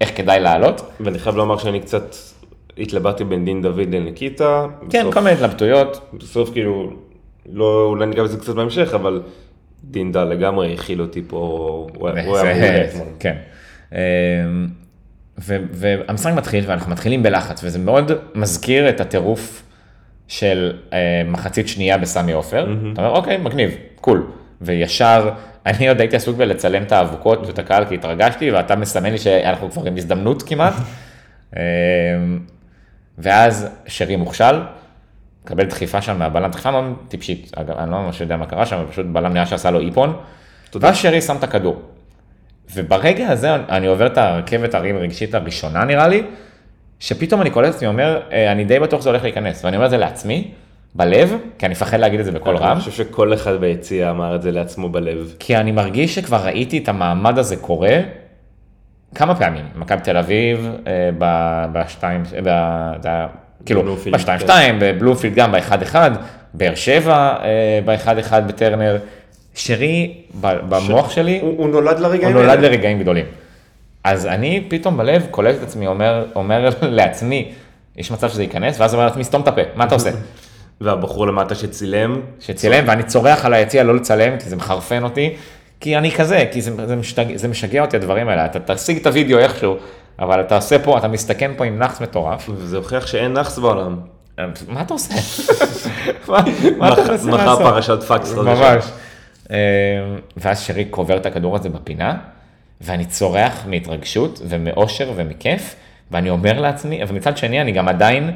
[0.00, 0.90] איך כדאי לעלות.
[1.00, 2.14] ואני חייב לומר שאני קצת
[2.78, 4.66] התלבטתי בין דין דוד לניקיטה.
[4.90, 6.10] כן, בסוף- כל מיני התלבטויות.
[6.12, 6.90] בסוף כאילו,
[7.52, 9.22] לא, אולי ניגע בזה קצת בהמשך, אבל
[9.84, 11.36] דינדה לגמרי הכיל אותי פה,
[11.94, 13.06] הוא היה מעולה אתמול.
[13.20, 13.36] כן.
[13.92, 13.98] אמ,
[15.72, 19.62] והמשחק מתחיל ואנחנו מתחילים בלחץ, וזה מאוד מזכיר את הטירוף
[20.28, 22.66] של אה, מחצית שנייה בסמי עופר.
[22.92, 24.26] אתה אומר, אוקיי, מגניב, קול.
[24.60, 25.30] וישר,
[25.66, 29.70] אני עוד הייתי עסוק בלצלם את האבוקות ואת הקהל כי התרגשתי, ואתה מסמן לי שאנחנו
[29.70, 30.74] כבר עם הזדמנות כמעט.
[31.56, 31.60] אמ,
[33.18, 34.60] ואז שרי מוכשל,
[35.48, 38.84] מקבל דחיפה שם מהבלם, דחיפה מאוד טיפשית, אגב, אני לא ממש יודע מה קרה שם,
[38.90, 40.16] פשוט בלם נראה שעשה לו איפון,
[40.74, 41.82] ואז שרי שם את הכדור.
[42.74, 46.22] וברגע הזה אני עובר את הרכבת הרים רגשית הראשונה נראה לי,
[47.00, 49.90] שפתאום אני קולט עצמי אומר, "אה, אני די בטוח שזה הולך להיכנס, ואני אומר את
[49.90, 50.50] זה לעצמי,
[50.94, 54.34] בלב, כי אני מפחד להגיד את זה בקול רם, אני חושב שכל אחד ביציע אמר
[54.34, 55.34] את זה לעצמו בלב.
[55.38, 57.98] כי אני מרגיש שכבר ראיתי את המעמד הזה קורה
[59.14, 59.64] כמה פעמים.
[59.76, 63.26] מכבי תל אביב, אה, ב- בשתיים, ב- זה היה,
[63.66, 64.96] כאילו, בבלומפילד, בשתיים כן.
[64.96, 66.10] בבלומפילד גם באחד אחד,
[66.54, 68.98] באר שבע אה, באחד אחד בטרנר.
[69.58, 72.68] שרי, במוח שלי, הוא הוא נולד הוא לרגעים נולד האלה.
[72.68, 73.24] לרגעים גדולים.
[74.04, 77.52] אז אני פתאום בלב קולט את עצמי, אומר, אומר לעצמי,
[77.96, 80.10] יש מצב שזה ייכנס, ואז אומר לעצמי, סתום את הפה, מה אתה עושה?
[80.80, 85.34] והבחור למטה שצילם, שצילם, ואני צורח על היציע לא לצלם, כי זה מחרפן אותי,
[85.80, 89.06] כי אני כזה, כי זה, זה, משתג, זה משגע אותי הדברים האלה, אתה תשיג את
[89.06, 89.76] הוידאו איכשהו,
[90.18, 93.96] אבל אתה עושה פה, אתה מסתכן פה עם נאחס מטורף, וזה הוכיח שאין נאחס בעולם.
[94.68, 95.14] מה אתה עושה?
[96.78, 97.62] מה, אתה מנסה מחר לעשות?
[97.62, 98.42] פרשת פקס חדשה.
[98.42, 98.84] ממש.
[99.50, 99.56] אה,
[100.36, 102.16] ואז שרי קובר את הכדור הזה בפינה,
[102.80, 105.76] ואני צורח מהתרגשות ומאושר ומכיף,
[106.10, 108.30] ואני אומר לעצמי, ומצד שני אני גם עדיין,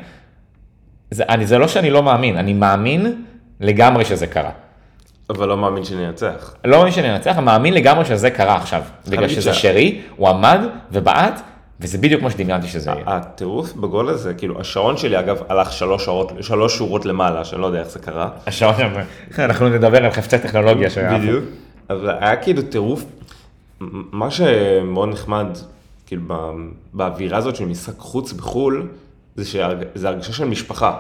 [1.10, 3.22] זה, אני, זה לא שאני לא מאמין, אני מאמין
[3.60, 4.50] לגמרי שזה קרה.
[5.30, 6.54] אבל לא מאמין שננצח.
[6.64, 8.82] לא מאמין שננצח, אני מאמין לגמרי שזה קרה עכשיו.
[9.08, 10.60] בגלל שזה שרי, הוא עמד
[10.92, 11.40] ובעט,
[11.80, 13.02] וזה בדיוק כמו שדמיינתי שזה יהיה.
[13.06, 17.66] הטירוף בגול הזה, כאילו, השעון שלי אגב הלך שלוש שורות, שלוש שורות למעלה, שאני לא
[17.66, 18.28] יודע איך זה קרה.
[18.46, 18.74] השעון,
[19.38, 20.90] אנחנו נדבר על חפצי טכנולוגיה.
[20.90, 21.18] שהיה.
[21.18, 21.44] בדיוק.
[21.90, 23.04] אבל היה כאילו טירוף,
[24.12, 25.46] מה שמאוד נחמד,
[26.06, 26.52] כאילו, ב-
[26.92, 28.88] באווירה הזאת של משחק חוץ בחו"ל,
[29.36, 30.96] זה שזה הרגשה של משפחה.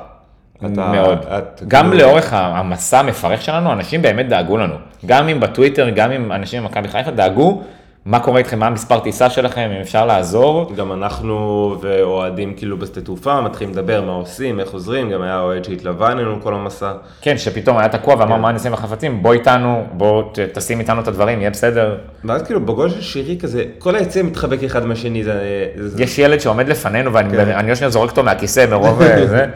[0.58, 1.18] אתה- מאוד.
[1.18, 4.74] את- גם כאילו- לאורך המסע המפרך שלנו, אנשים באמת דאגו לנו.
[5.06, 7.62] גם אם בטוויטר, גם אם אנשים ממכבי חיפה דאגו,
[8.04, 10.72] מה קורה איתכם, מה המספר טיסה שלכם, אם אפשר לעזור.
[10.76, 15.64] גם אנחנו ואוהדים כאילו בשדה תעופה, מתחילים לדבר מה עושים, איך עוזרים, גם היה אוהד
[15.64, 16.92] שהתלווה אלינו כל המסע.
[17.20, 18.40] כן, שפתאום היה תקוע ואמר כן.
[18.40, 21.98] מה אני אעשה עם החפצים, בוא איתנו, בוא תשים איתנו את הדברים, יהיה בסדר.
[22.24, 25.72] ואז כאילו בגול של שירי כזה, כל היציע מתחבק אחד מהשני, זה...
[25.98, 27.66] יש ילד שעומד לפנינו ואני כן.
[27.68, 29.46] עוד שנייה זורק אותו מהכיסא מרוב אה, זה.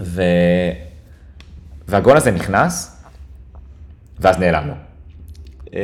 [0.00, 0.22] ו...
[1.88, 3.02] והגול הזה נכנס,
[4.20, 4.85] ואז נעלמנו.
[5.76, 5.80] אה,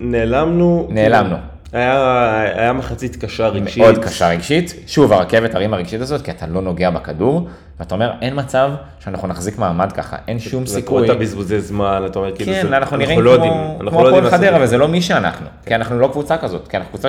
[0.00, 0.88] נעלמנו.
[0.90, 1.36] נעלמנו.
[1.72, 3.78] היה, היה מחצית קשה רגשית.
[3.82, 4.74] מאוד קשה רגשית.
[4.86, 7.48] שוב, הרכבת הרים הרגשית הזאת, כי אתה לא נוגע בכדור,
[7.80, 10.98] ואתה אומר, אין מצב שאנחנו נחזיק מעמד ככה, אין שום סיכוי.
[10.98, 14.14] רואה את הבזבוזי זמן, אתה אומר כאילו, כן, זה- אנחנו נראים לא כמו לא הפועל
[14.22, 14.64] לעשות חדרה, את זה.
[14.64, 15.46] וזה לא מי שאנחנו.
[15.66, 17.08] כי אנחנו לא קבוצה כזאת, כי אנחנו קבוצה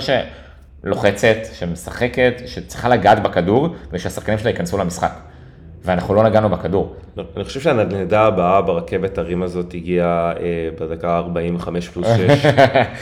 [0.84, 5.12] שלוחצת, שמשחקת, שצריכה לגעת בכדור, ושהשחקנים שלה ייכנסו למשחק.
[5.86, 6.96] ואנחנו לא נגענו בכדור.
[7.18, 12.46] לא, אני חושב שהנדנדה הבאה ברכבת הרים הזאת הגיעה אה, בדקה 45 פלוס 6.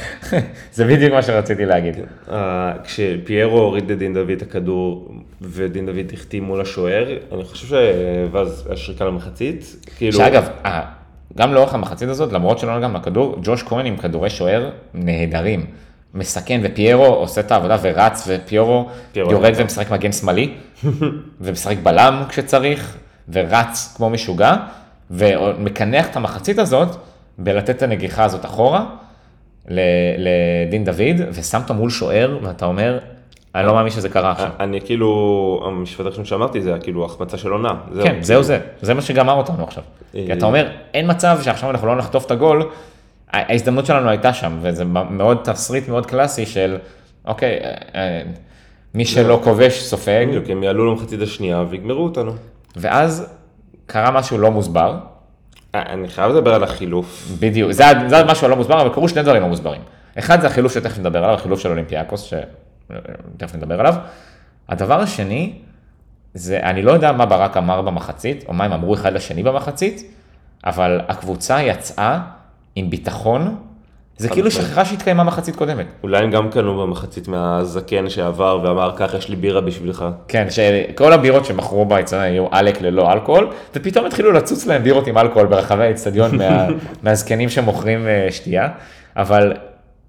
[0.73, 1.95] זה בדיוק מה שרציתי להגיד.
[2.31, 7.73] אה, כשפיירו הוריד לדין דוד את הכדור ודין דוד החטיא מול השוער, אני חושב ש...
[8.31, 10.17] ואז השריקה למחצית, כאילו...
[10.17, 10.81] שאגב, אה,
[11.37, 15.65] גם לאורך המחצית הזאת, למרות שלא נגענו בכדור, ג'וש כהן עם כדורי שוער נהדרים.
[16.13, 19.53] מסכן, ופיירו עושה את העבודה ורץ, ופיירו פיירו יורד.
[19.55, 20.53] ומשחק מגן שמאלי,
[21.41, 22.97] ומשחק בלם כשצריך,
[23.29, 24.55] ורץ כמו משוגע,
[25.11, 26.95] ומקנח את המחצית הזאת
[27.37, 28.85] בלתת את הנגיחה הזאת אחורה
[30.17, 32.99] לדין דוד, ושם אותו מול שוער, ואתה אומר,
[33.55, 34.49] אני לא מאמין שזה קרה עכשיו.
[34.59, 37.73] אני כאילו, המשפט הראשון שאמרתי זה כאילו החמצה של עונה.
[38.03, 39.83] כן, זהו זה, זה מה שגמר אותנו עכשיו.
[40.15, 42.69] אה, כי אתה אומר, אין מצב שעכשיו אנחנו לא נחטוף את הגול,
[43.31, 46.77] ההזדמנות שלנו הייתה שם, וזה מאוד תסריט מאוד קלאסי של,
[47.25, 48.21] אוקיי, אה, אה,
[48.93, 52.31] מי שלא כובש סופג, בדיוק, הם יעלו למחצית השנייה ויגמרו אותנו.
[52.75, 53.33] ואז
[53.85, 54.97] קרה משהו לא מוסבר,
[55.75, 57.27] אה, אני חייב לדבר על החילוף.
[57.39, 59.81] בדיוק, זה, זה משהו לא מוסבר, אבל קרו שני דברים לא מוסברים.
[60.19, 63.95] אחד זה החילוף שתכף נדבר עליו, החילוף של אולימפיאקוס, שתכף נדבר עליו.
[64.69, 65.53] הדבר השני,
[66.33, 70.03] זה, אני לא יודע מה ברק אמר במחצית, או מה הם אמרו אחד לשני במחצית,
[70.65, 72.19] אבל הקבוצה יצאה
[72.75, 73.55] עם ביטחון,
[74.17, 74.51] זה כאילו.
[74.51, 75.85] שכחה שהתקיימה מחצית קודמת.
[76.03, 80.05] אולי הם גם קנו במחצית מהזקן שעבר ואמר, קח, יש לי בירה בשבילך.
[80.27, 85.17] כן, שכל הבירות שמכרו באצטדיון היו עלק ללא אלכוהול, ופתאום התחילו לצוץ להם בירות עם
[85.17, 86.67] אלכוהול ברחבי האצטדיון מה,
[87.03, 88.69] מהזקנים שמוכרים אה, שתייה,
[89.15, 89.53] אבל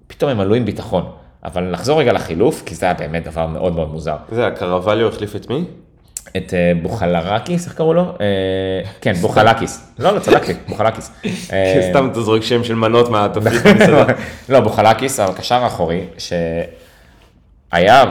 [0.07, 1.05] פתאום הם עלו עם ביטחון.
[1.45, 4.15] אבל נחזור רגע לחילוף, כי זה היה באמת דבר מאוד מאוד מוזר.
[4.31, 5.65] זה, הקרווליו החליף את מי?
[6.37, 8.01] את אה, בוכלרקיס, איך קראו לו?
[8.01, 8.07] אה,
[9.01, 9.93] כן, בוכלקיס.
[9.99, 11.11] לא, לא, צדקתי, בוכלקיס.
[11.25, 11.29] אה,
[11.81, 14.05] כי סתם אתה זורק שם של מנות מהתפריט במסעדה.
[14.49, 18.03] לא, בוכלקיס, הקשר האחורי, שהיה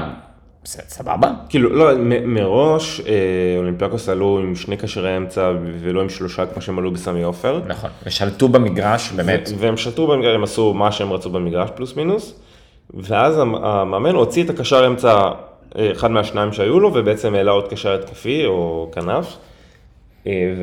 [0.65, 1.91] סבבה, כאילו, לא,
[2.27, 3.15] מראש אה,
[3.59, 7.61] אולימפיאקוס עלו עם שני קשרי אמצע ולא עם שלושה כמו שהם עלו בסמי עופר.
[7.67, 12.35] נכון, ושלטו במגרש, באמת, והם שתו במגרש, הם עשו מה שהם רצו במגרש פלוס מינוס.
[12.95, 15.33] ואז המ- המאמן הוציא את הקשר אמצע, אה,
[15.77, 19.37] אחד מהשניים שהיו לו, ובעצם העלה עוד קשר התקפי או כנף.
[20.27, 20.55] אה,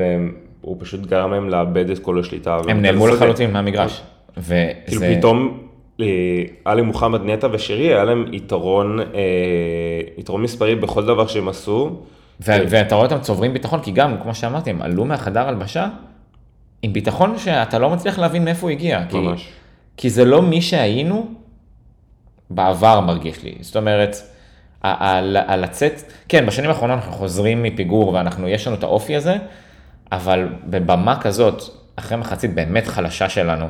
[0.64, 2.58] והוא פשוט גרם להם לאבד את כל השליטה.
[2.68, 3.16] הם נעלמו בשדה.
[3.16, 4.02] לחלוטין מהמגרש.
[4.48, 5.60] כאילו וזה, פתאום
[6.02, 6.06] אה,
[6.66, 9.06] עלי מוחמד נטע ושירי היה להם יתרון, אה,
[10.18, 12.00] יתרון מספרי בכל דבר שהם עשו.
[12.40, 15.88] ואתה רואה אותם צוברים ביטחון, כי גם, כמו שאמרתי, הם עלו מהחדר הלבשה
[16.82, 19.06] עם ביטחון שאתה לא מצליח להבין מאיפה הוא הגיע.
[19.10, 19.50] כי, ממש.
[19.98, 21.28] כי זה לא מי שהיינו
[22.50, 23.56] בעבר, מרגיש לי.
[23.62, 24.16] זאת אומרת,
[24.84, 25.22] ה-
[25.58, 29.36] לצאת, כן, בשנים האחרונות אנחנו חוזרים מפיגור ואנחנו, יש לנו את האופי הזה,
[30.12, 31.64] אבל בבמה כזאת,
[31.96, 33.66] אחרי מחצית באמת חלשה שלנו,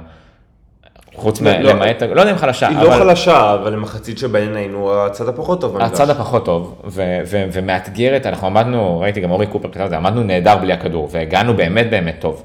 [1.15, 1.73] חוץ לא, לא.
[1.73, 2.85] מלמעט, לא יודע אם חלשה, היא אבל...
[2.85, 5.77] לא חלשה, אבל למחצית שבהן היינו הצד הפחות טוב.
[5.77, 9.97] הצד הפחות טוב, ו- ו- ומאתגרת, אנחנו עמדנו, ראיתי גם אורי קופר כתב את זה,
[9.97, 12.43] עמדנו נהדר בלי הכדור, והגענו באמת באמת טוב.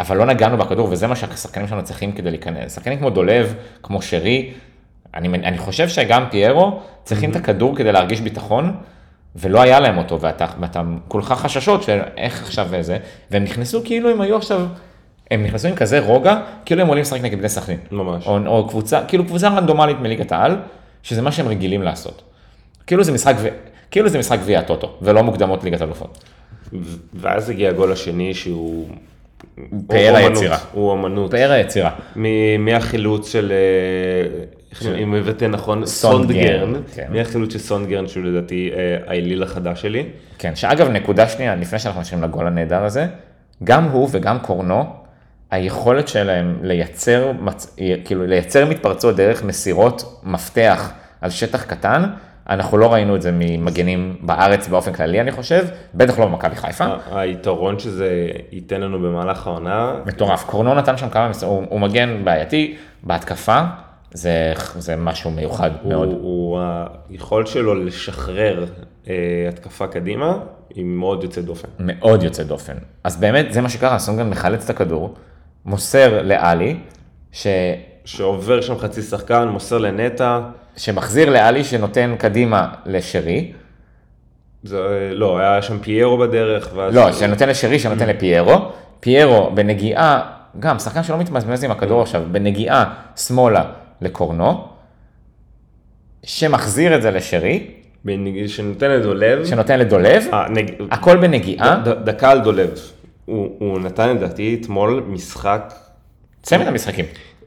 [0.00, 2.74] אבל לא נגענו בכדור, וזה מה שהשחקנים שלנו צריכים כדי להיכנס.
[2.74, 4.52] שחקנים כמו דולב, כמו שרי,
[5.16, 8.76] אני, אני חושב שגם פיירו צריכים את הכדור כדי להרגיש ביטחון,
[9.36, 12.98] ולא היה להם אותו, ואתה, ואתה כולך חששות של איך עכשיו זה,
[13.30, 14.66] והם נכנסו כאילו הם היו עכשיו
[15.30, 17.78] הם נכנסו עם כזה רוגע, כאילו הם עולים לשחק נגד בני סכנין.
[17.90, 18.26] ממש.
[18.26, 20.56] או, או קבוצה, כאילו קבוצה רנדומלית מליגת העל,
[21.02, 22.22] שזה מה שהם רגילים לעשות.
[22.86, 23.34] כאילו זה משחק.
[23.90, 26.24] כאילו זה משחק גביע הטוטו, ולא מוקדמות ליגת אלופות.
[27.14, 28.88] ואז הגיע הגול השני שהוא...
[29.86, 30.58] פאר היצירה.
[30.72, 31.30] הוא אמנות.
[31.30, 31.90] פאר היצירה.
[32.58, 34.44] מהחילוץ של, אה, של-
[34.98, 37.06] אם הבאתי נכון, סונדגרן, כן.
[37.10, 40.06] מהחילוץ של סונדגרן שהוא לדעתי אה, האליל החדש שלי.
[40.38, 43.06] כן, שאגב, נקודה שנייה, לפני שאנחנו נשארים לגול הנהדר הזה,
[43.64, 44.84] גם הוא וגם קורנו,
[45.50, 47.76] היכולת שלהם לייצר, מצ...
[48.04, 52.04] כאילו לייצר מתפרצות דרך מסירות מפתח על שטח קטן,
[52.50, 56.84] אנחנו לא ראינו את זה ממגנים בארץ באופן כללי, אני חושב, בטח לא במכבי חיפה.
[57.12, 60.44] היתרון שזה ייתן לנו במהלך העונה, מטורף.
[60.44, 63.62] קורנו נתן שם כמה מסירות, הוא, הוא מגן בעייתי, בהתקפה,
[64.12, 66.08] זה, זה משהו מיוחד הוא, מאוד.
[66.08, 66.60] הוא,
[67.10, 68.64] היכולת שלו לשחרר
[69.08, 69.14] אה,
[69.48, 70.38] התקפה קדימה,
[70.74, 71.68] היא מאוד יוצאת דופן.
[71.78, 72.74] מאוד יוצא דופן.
[73.04, 75.14] אז באמת, זה מה שקרה, סונגרן מחלץ את הכדור,
[75.64, 76.76] מוסר לאלי,
[77.32, 77.46] ש...
[78.04, 80.40] שעובר שם חצי שחקן, מוסר לנטע,
[80.76, 83.52] שמחזיר לאלי שנותן קדימה לשרי,
[84.62, 86.94] זה, לא, היה שם פיירו בדרך, ואז...
[86.94, 92.94] לא, שנותן לשרי, שנותן לפיירו, פיירו בנגיעה, גם שחקן שלא מתמזמז עם הכדור עכשיו, בנגיעה
[93.16, 93.64] שמאלה
[94.00, 94.64] לקורנו,
[96.22, 97.66] שמחזיר את זה לשרי,
[98.04, 100.70] בנג- שנותן לדולב, שנותן לדולב, אה, נג...
[100.90, 102.70] הכל בנגיעה, ד- דקה על דולב.
[103.24, 105.74] הוא, הוא נתן לדעתי אתמול משחק,
[106.42, 107.04] צמד המשחקים.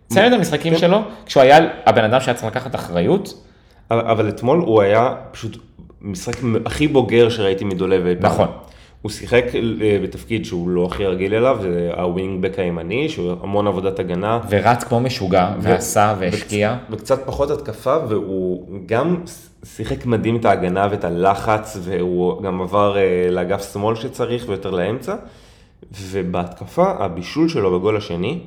[0.07, 3.45] צמד המשחקים שלו, כשהוא היה הבן אדם שהיה צריך לקחת אחריות,
[3.91, 5.57] אבל, אבל אתמול הוא היה פשוט
[6.01, 6.33] משחק
[6.65, 8.47] הכי בוגר שראיתי מדולב פעם.
[9.01, 13.67] הוא שיחק אה, בתפקיד שהוא לא הכי רגיל אליו, זה הווינג בק הימני, שהוא המון
[13.67, 14.39] עבודת הגנה.
[14.49, 16.77] ורץ כמו משוגע, ועשה והשקיע.
[16.89, 19.17] וקצת פחות התקפה, והוא גם
[19.65, 25.15] שיחק מדהים את ההגנה ואת הלחץ, והוא גם עבר אה, לאגף שמאל שצריך ויותר לאמצע.
[26.11, 28.39] ובהתקפה, הבישול שלו בגול השני,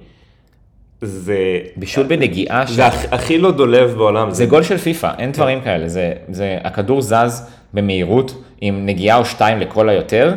[1.03, 1.37] זה...
[1.77, 4.31] בישול בנגיעה, זה הכ- הכי לא דולב בעולם.
[4.31, 7.43] זה גול של פיפא, אין דברים כאלה, זה, זה, הכדור זז
[7.75, 10.35] במהירות עם נגיעה או שתיים לכל היותר,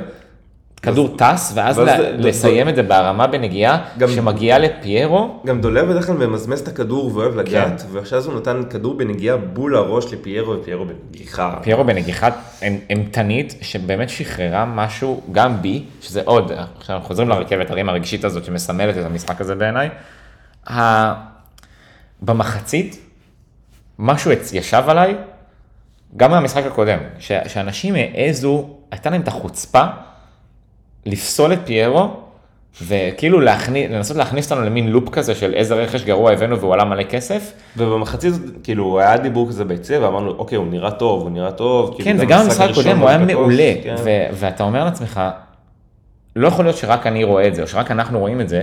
[0.82, 6.08] כדור טס, ואז זה- לסיים את זה בהרמה בנגיעה, גם- שמגיעה לפיירו, גם דולב בדרך
[6.08, 7.88] כלל ממזמז את הכדור ואוהב לגעת, כן.
[7.91, 11.56] ועכשיו הוא נתן כדור בנגיעה בול הראש לפיירו, ופיירו בנגיחה.
[11.62, 12.30] פיירו בנגיחה
[12.62, 18.24] אימ- אימתנית, שבאמת שחררה משהו, גם בי, שזה עוד, עכשיו אנחנו חוזרים לרכבת הרים הרגשית
[18.26, 19.89] הזאת שמסמלת את המשחק הזה בעיניי,
[20.71, 21.13] ה...
[22.21, 23.00] במחצית,
[24.00, 25.15] משהו ישב עליי,
[26.17, 27.32] גם מהמשחק הקודם, ש...
[27.47, 29.84] שאנשים העזו, הייתה להם את החוצפה
[31.06, 32.10] לפסול את פיירו,
[32.82, 36.86] וכאילו להכניס, לנסות להכניס אותנו למין לופ כזה של איזה רכש גרוע הבאנו והוא עלה
[36.86, 41.51] מלא כסף, ובמחצית, כאילו, היה דיבור כזה ביציע, ואמרנו, אוקיי, הוא נראה טוב, הוא נראה
[41.51, 41.95] טוב.
[41.95, 43.95] כאילו, כן, גם וגם המשחק במשחק הראשון הקודם הוא היה מעולה, כן.
[44.04, 45.21] ו- ואתה אומר לעצמך,
[46.36, 48.62] לא יכול להיות שרק אני רואה את זה, או שרק אנחנו רואים את זה,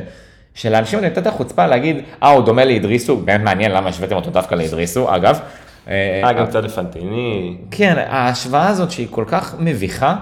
[0.55, 4.31] שלאנשים האלה הייתה את החוצפה להגיד, אה, הוא דומה לאדריסו, באמת מעניין למה השוויתם אותו
[4.31, 5.39] דווקא לאדריסו, אגב.
[5.89, 7.57] אה, אה, גם קצת לפנטיני.
[7.71, 10.17] כן, ההשוואה הזאת שהיא כל כך מביכה,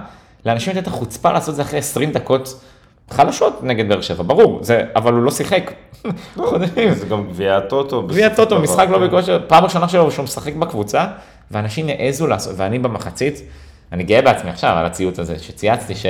[0.47, 2.61] לאנשים הייתה את החוצפה לעשות את זה אחרי 20 דקות
[3.11, 5.73] חלשות נגד באר שבע, ברור, זה, אבל הוא לא שיחק.
[6.37, 6.95] חודשים.
[6.95, 8.03] זה גם גביע הטוטו.
[8.03, 9.07] גביע בסופו טוטו, של משחק לא.
[9.07, 11.07] בכושר, פעם ראשונה שלו שהוא משחק בקבוצה,
[11.51, 13.43] ואנשים העזו לעשות, ואני במחצית,
[13.93, 16.07] אני גאה בעצמי עכשיו על הציוץ הזה, שצייצתי ש...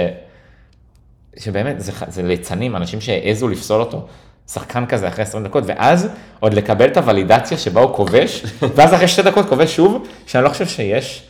[1.36, 4.06] שבאמת, זה, זה ליצנים, אנשים שהעזו לפסול אותו,
[4.52, 6.08] שחקן כזה אחרי 20 דקות, ואז
[6.40, 8.44] עוד לקבל את הוולידציה שבה הוא כובש,
[8.76, 11.22] ואז אחרי שתי דקות כובש שוב, שאני לא חושב שיש,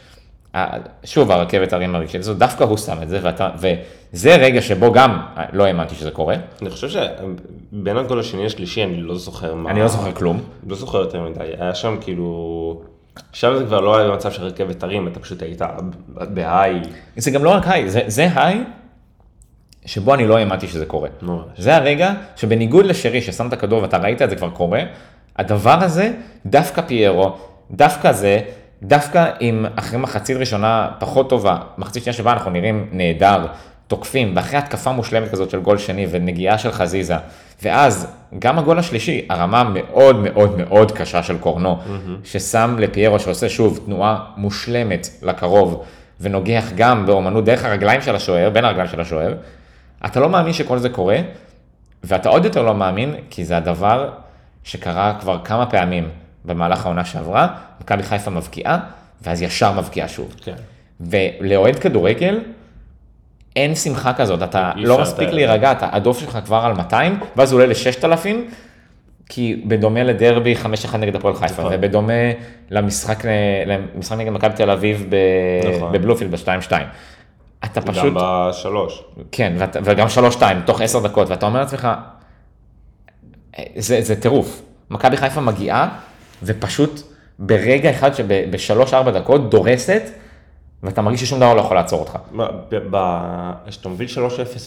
[0.54, 4.92] אה, שוב הרכבת הרים הרגשית הזאת, דווקא הוא שם את זה, ואתה, וזה רגע שבו
[4.92, 9.54] גם אה, לא האמנתי שזה קורה, אני חושב שבין הגול השני לשלישי, אני לא זוכר
[9.54, 9.70] מה...
[9.70, 10.40] אני לא זוכר כלום.
[10.66, 12.80] לא זוכר יותר מדי, היה שם כאילו...
[13.30, 15.62] עכשיו זה כבר לא היה במצב של רכבת הרים, אתה פשוט היית
[16.08, 16.80] בהיי.
[17.16, 18.64] זה גם לא רק היי, זה, זה היי
[19.86, 21.08] שבו אני לא האמנתי שזה קורה.
[21.22, 21.42] ממש.
[21.58, 24.82] זה הרגע שבניגוד לשרי ששם את הכדור ואתה ראית את זה כבר קורה,
[25.36, 26.12] הדבר הזה,
[26.46, 27.36] דווקא פיירו,
[27.70, 28.40] דווקא זה,
[28.82, 33.46] דווקא אם אחרי מחצית ראשונה פחות טובה, מחצית שנייה שבה אנחנו נראים נהדר,
[33.86, 37.16] תוקפים, ואחרי התקפה מושלמת כזאת של גול שני ונגיעה של חזיזה,
[37.62, 41.78] ואז גם הגול השלישי, הרמה מאוד מאוד מאוד קשה של קורנו,
[42.24, 45.84] ששם לפיירו שעושה שוב תנועה מושלמת לקרוב,
[46.20, 49.34] ונוגח גם באומנות דרך הרגליים של השוער, בין הרגליים של השוער,
[50.06, 51.18] אתה לא מאמין שכל זה קורה,
[52.04, 54.10] ואתה עוד יותר לא מאמין, כי זה הדבר
[54.64, 56.08] שקרה כבר כמה פעמים
[56.44, 57.48] במהלך העונה שעברה,
[57.80, 58.78] מכבי חיפה מבקיעה,
[59.22, 60.34] ואז ישר מבקיעה שוב.
[60.44, 60.54] כן.
[61.00, 62.40] ולאוהד כדורגל,
[63.56, 65.28] אין שמחה כזאת, אתה לא מספיק.
[65.28, 68.26] להירגע, אתה הדוף שלך כבר על 200, ואז הוא עולה ל-6,000,
[69.28, 70.54] כי בדומה לדרבי
[70.92, 71.72] 5-1 נגד הפועל חיפה, נכון.
[71.74, 72.12] ובדומה
[72.70, 73.22] למשחק,
[73.66, 75.92] למשחק נגד מכבי תל אביב ב- נכון.
[75.92, 76.72] בבלומפילד ב-2-2.
[77.64, 79.04] אתה פשוט, גם בשלוש.
[79.32, 80.06] כן, ואת, וגם
[80.38, 81.88] 3-2 תוך 10 דקות, ואתה אומר לעצמך,
[83.76, 84.62] זה, זה טירוף.
[84.90, 85.88] מכבי חיפה מגיעה,
[86.42, 87.02] ופשוט
[87.38, 90.02] ברגע אחד שבשלוש-ארבע דקות דורסת,
[90.82, 92.18] ואתה מרגיש ששום דבר לא יכול לעצור אותך.
[93.66, 94.10] כשאתה מוביל 3-0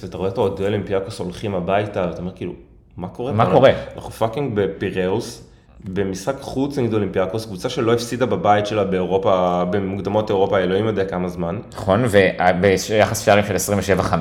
[0.04, 2.54] ואתה רואה את אוהדי אולימפיאקוס הולכים הביתה, ואתה אומר כאילו,
[2.98, 3.32] מה קורה?
[3.32, 3.52] מה?
[3.52, 3.72] קורה?
[3.96, 5.50] אנחנו fucking בפיראוס,
[5.86, 11.30] במשחק חוץ נגד אולימפיאקוס, קבוצה שלא הפסידה בבית שלה באירופה, במוקדמות אירופה, אלוהים יודע כמה
[11.30, 11.60] זמן.
[11.74, 12.06] נכון?
[12.10, 14.14] וביחס שערים של 27-5,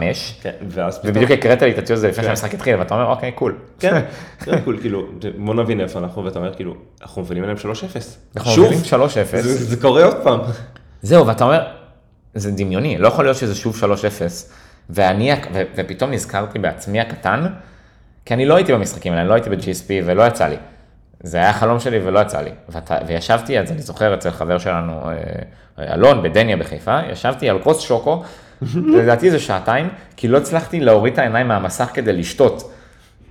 [0.42, 1.10] כן, ואז פתאום...
[1.10, 3.54] ובדיוק הקראת לי את הציון הזה לפני שהמשחק התחיל, ואתה אומר, אוקיי, cool.
[3.78, 4.02] כן,
[4.44, 5.06] כן, cool, כאילו,
[5.38, 7.60] בוא נבין איפה אנחנו, ואתה אומר כאילו, אנחנו מובילים עליהם 3-0.
[8.36, 9.40] אנחנו שוב, מובילים 3-0.
[9.42, 10.40] זה קורה עוד פעם.
[11.02, 11.62] זהו, ואתה אומר,
[12.34, 13.84] זה דמיוני, לא יכול להיות שזה שוב 3-0.
[14.90, 15.32] ואני,
[15.76, 17.46] ופתאום נזכרתי בעצמי הקטן,
[18.24, 20.56] כי אני לא הייתי במשחקים האלה, אני לא הייתי ב-GSP ולא יצא לי.
[21.22, 22.50] זה היה חלום שלי ולא יצא לי.
[22.68, 27.80] ואתה, וישבתי, אז אני זוכר אצל חבר שלנו, אה, אלון, בדניה בחיפה, ישבתי על כוס
[27.80, 28.22] שוקו,
[28.98, 32.72] לדעתי זה שעתיים, כי לא הצלחתי להוריד את העיניים מהמסך כדי לשתות.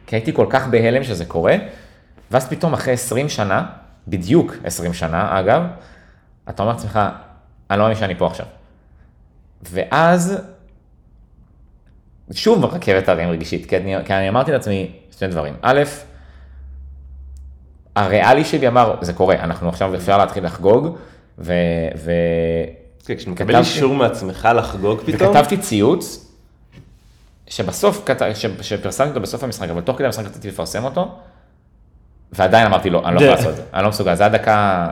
[0.07, 1.55] כי הייתי כל כך בהלם שזה קורה,
[2.31, 3.65] ואז פתאום אחרי 20 שנה,
[4.07, 5.63] בדיוק 20 שנה אגב,
[6.49, 6.99] אתה אומר לעצמך,
[7.69, 8.45] אני לא מאמין שאני פה עכשיו.
[9.63, 10.41] ואז,
[12.31, 15.53] שוב רכבת הרים רגשית, כי אני, כי אני אמרתי לעצמי שני דברים.
[15.61, 15.81] א',
[17.95, 20.97] הריאלי שלי אמר, זה קורה, אנחנו עכשיו אפשר להתחיל לחגוג,
[21.39, 21.53] ו...
[21.97, 22.11] ו...
[23.05, 26.27] כן, כשאתה מקבל כתבתי- אישור מעצמך לחגוג פתאום, וכתבתי ציוץ,
[27.47, 31.11] שבסוף, ש- שפרסמתי אותו בסוף המשחק, אבל תוך כדי המשחק רציתי לפרסם אותו,
[32.33, 34.87] ועדיין אמרתי לא, אני לא יכול לעשות את זה, אני לא מסוגל, זה היה דקה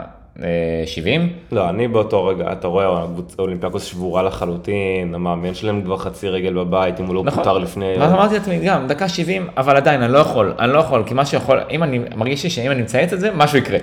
[0.86, 3.06] 70, לא, אני באותו רגע, אתה רואה,
[3.39, 7.43] אולימפיאקוס שבורה לחלוטין, המאמן שלהם כבר חצי רגל בבית, אם הוא לא נכון.
[7.43, 7.95] פוטר לפני...
[7.99, 11.13] ואז אמרתי לעצמי, גם, דקה 70, אבל עדיין, אני לא יכול, אני לא יכול, כי
[11.13, 13.78] מה שיכול, אם אני, מרגיש לי שאם אני מצייץ את זה, משהו יקרה.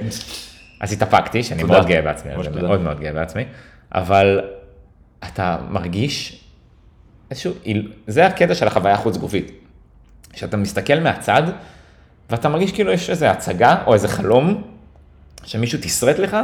[0.81, 1.73] אז התאפקתי, שאני תודה.
[1.73, 2.62] מאוד גאה בעצמי, תודה.
[2.62, 3.45] מאוד מאוד גאה בעצמי,
[3.95, 4.40] אבל
[5.25, 6.45] אתה מרגיש
[7.31, 7.53] איזשהו,
[8.07, 9.53] זה הקטע של החוויה החוץ גופית.
[10.35, 11.42] שאתה מסתכל מהצד,
[12.31, 14.62] ואתה מרגיש כאילו יש איזו הצגה או איזה חלום,
[15.46, 16.37] שמישהו תסרט לך,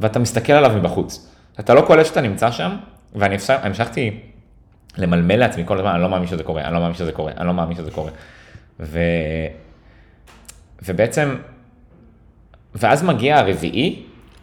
[0.00, 1.28] ואתה מסתכל עליו מבחוץ.
[1.60, 2.76] אתה לא קולט שאתה נמצא שם,
[3.14, 4.20] ואני אפשר- המשכתי
[4.98, 7.46] למלמל לעצמי כל הזמן, אני לא מאמין שזה קורה, אני לא מאמין שזה קורה, אני
[7.46, 8.10] לא מאמין שזה קורה.
[8.80, 8.98] ו...
[10.88, 11.34] ובעצם,
[12.74, 14.02] ואז מגיע הרביעי,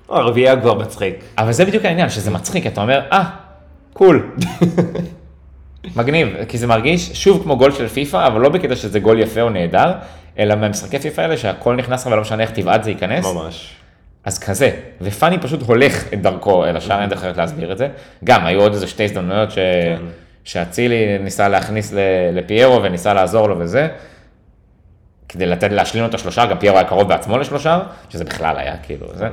[0.10, 1.24] הרביעייה כבר מצחיק.
[1.38, 3.30] אבל זה בדיוק העניין, שזה מצחיק, אתה אומר, אה,
[3.94, 4.32] קול.
[5.96, 9.42] מגניב, כי זה מרגיש שוב כמו גול של פיפא, אבל לא בקטע שזה גול יפה
[9.42, 9.92] או נהדר,
[10.40, 13.26] אלא מהמשחקי פיפא האלה שהכל נכנס לך ולא משנה איך תבעט זה ייכנס.
[13.26, 13.76] ממש.
[14.26, 17.88] אז כזה, ופאני פשוט הולך את דרכו אל השאר, אין דרך אחרת להסביר את זה.
[18.24, 19.56] גם, היו עוד איזה שתי הזדמנויות ש...
[19.56, 20.02] כן.
[20.44, 21.94] שאצילי ניסה להכניס.
[22.34, 23.88] לפיירו וניסה לעזור לו וזה,
[25.30, 28.78] כדי לתת, להשלים לו את השלושה, גם פיירו היה קרוב בעצמו לשלושה, שזה בכלל היה
[28.84, 29.28] כאילו זה.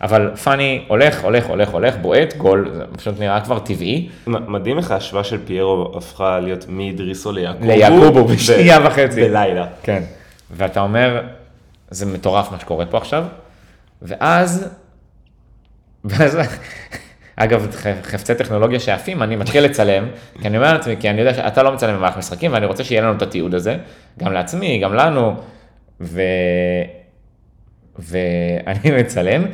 [0.00, 4.08] אבל פאני הולך, הולך, הולך, הולך, בועט, גול, זה פשוט נראה כבר טבעי.
[4.26, 7.66] מדהים איך ההשוואה של פיירו הפכה להיות מאדריסו ליעקובו.
[7.66, 9.28] ליעקובו בשנייה וחצי.
[9.28, 9.66] בלילה.
[9.82, 10.02] כן.
[10.50, 11.22] ואתה אומר,
[11.90, 13.24] זה מטורף מה שקורה פה עכשיו,
[14.02, 14.68] ואז,
[16.04, 16.38] ואז,
[17.40, 17.66] אגב,
[18.02, 20.08] חפצי טכנולוגיה שעפים, אני מתחיל לצלם,
[20.40, 23.02] כי אני אומר לעצמי, כי אני יודע שאתה לא מצלם במהלך משחקים, ואני רוצה שיהיה
[23.02, 23.76] לנו את התיעוד הזה,
[24.18, 25.36] גם לעצמי, גם לנו,
[26.00, 26.22] ו...
[27.98, 29.44] ואני מצלם,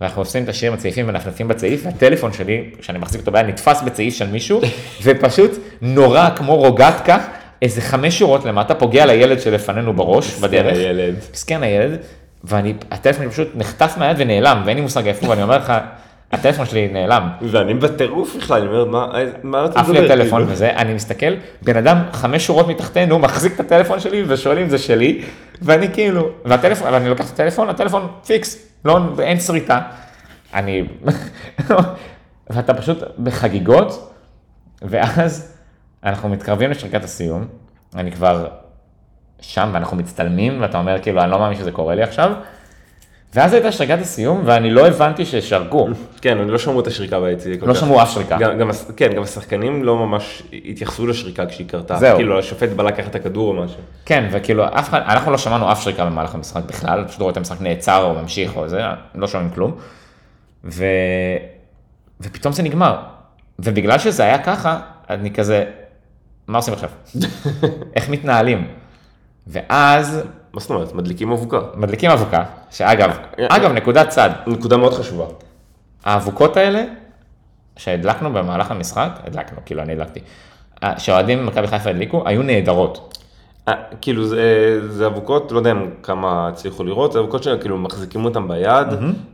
[0.00, 3.82] ואנחנו עושים את השיר עם הצעיפים ונפנפים בצעיף, והטלפון שלי, שאני מחזיק אותו ביד, נתפס
[3.82, 4.60] בצעיף של מישהו,
[5.04, 5.50] ופשוט
[5.80, 7.18] נורא כמו רוגטקה,
[7.62, 10.76] איזה חמש שורות למטה, פוגע לילד שלפנינו בראש, בדרך.
[10.76, 11.14] הילד.
[11.32, 11.98] מסכן הילד,
[12.44, 15.72] ואני, הטלפון שלי פשוט נחטף מהיד ונעלם, ואין לי מושג איפה, ואני אומר לך,
[16.32, 17.28] הטלפון שלי נעלם.
[17.42, 19.08] ואני בטירוף בכלל, אני אומר, מה-
[19.42, 20.12] מה אתה עף לי מדבר?
[20.12, 20.44] הטלפון?
[20.48, 24.78] וזה, אני מסתכל, בן אדם חמש שורות מתחתנו מחזיק את הטלפון שלי ושואל אם זה
[24.78, 25.22] שלי,
[25.62, 29.80] ואני כאילו, והטלפון, ואני לוקח את הטלפון, הטלפון פיקס, לא, אין שריטה.
[30.54, 30.82] אני,
[32.50, 34.12] ואתה פשוט בחגיגות,
[34.82, 35.56] ואז
[36.04, 37.44] אנחנו מתקרבים לשריקת הסיום,
[37.96, 38.46] אני כבר
[39.40, 42.32] שם ואנחנו מצטלמים, ואתה אומר כאילו, אני לא מאמין שזה קורה לי עכשיו.
[43.34, 45.88] ואז הייתה שריקת הסיום, ואני לא הבנתי ששרקו,
[46.20, 47.56] כן, לא שמעו את השריקה ביציע.
[47.62, 47.74] לא.
[47.74, 48.38] שמעו אף שריקה.
[48.38, 51.96] גם, גם, כן, גם השחקנים לא ממש התייחסו לשריקה כשהיא קרתה.
[51.96, 52.16] זהו.
[52.16, 53.80] כאילו, השופט בא לקחת את הכדור או משהו.
[54.04, 57.36] כן, וכאילו, אף אחד, אנחנו לא שמענו אף שריקה במהלך המשחק בכלל, פשוט רואה את
[57.36, 58.82] המשחק נעצר או ממשיך או זה,
[59.14, 59.76] לא שומעים כלום.
[60.64, 60.84] ו...
[62.20, 62.96] ופתאום זה נגמר.
[63.58, 64.80] ובגלל שזה היה ככה,
[65.10, 65.64] אני כזה,
[66.46, 66.90] מה עושים עכשיו?
[67.96, 68.81] איך מתנהלים?
[69.46, 70.22] ואז
[70.52, 70.92] מה זאת אומרת?
[70.94, 71.60] מדליקים אבוקה.
[71.74, 73.10] מדליקים אבוקה, שאגב,
[73.48, 75.24] אגב, נקודת צד, נקודה מאוד חשובה.
[76.04, 76.84] האבוקות האלה,
[77.76, 80.20] שהדלקנו במהלך המשחק, הדלקנו, כאילו אני הדלקתי,
[80.98, 83.18] שהאוהדים במכבי חיפה הדליקו, היו נהדרות.
[83.68, 85.72] אה, כאילו זה, זה אבוקות, לא יודע
[86.02, 88.86] כמה הצליחו לראות, זה אבוקות שכאילו מחזיקים אותם ביד,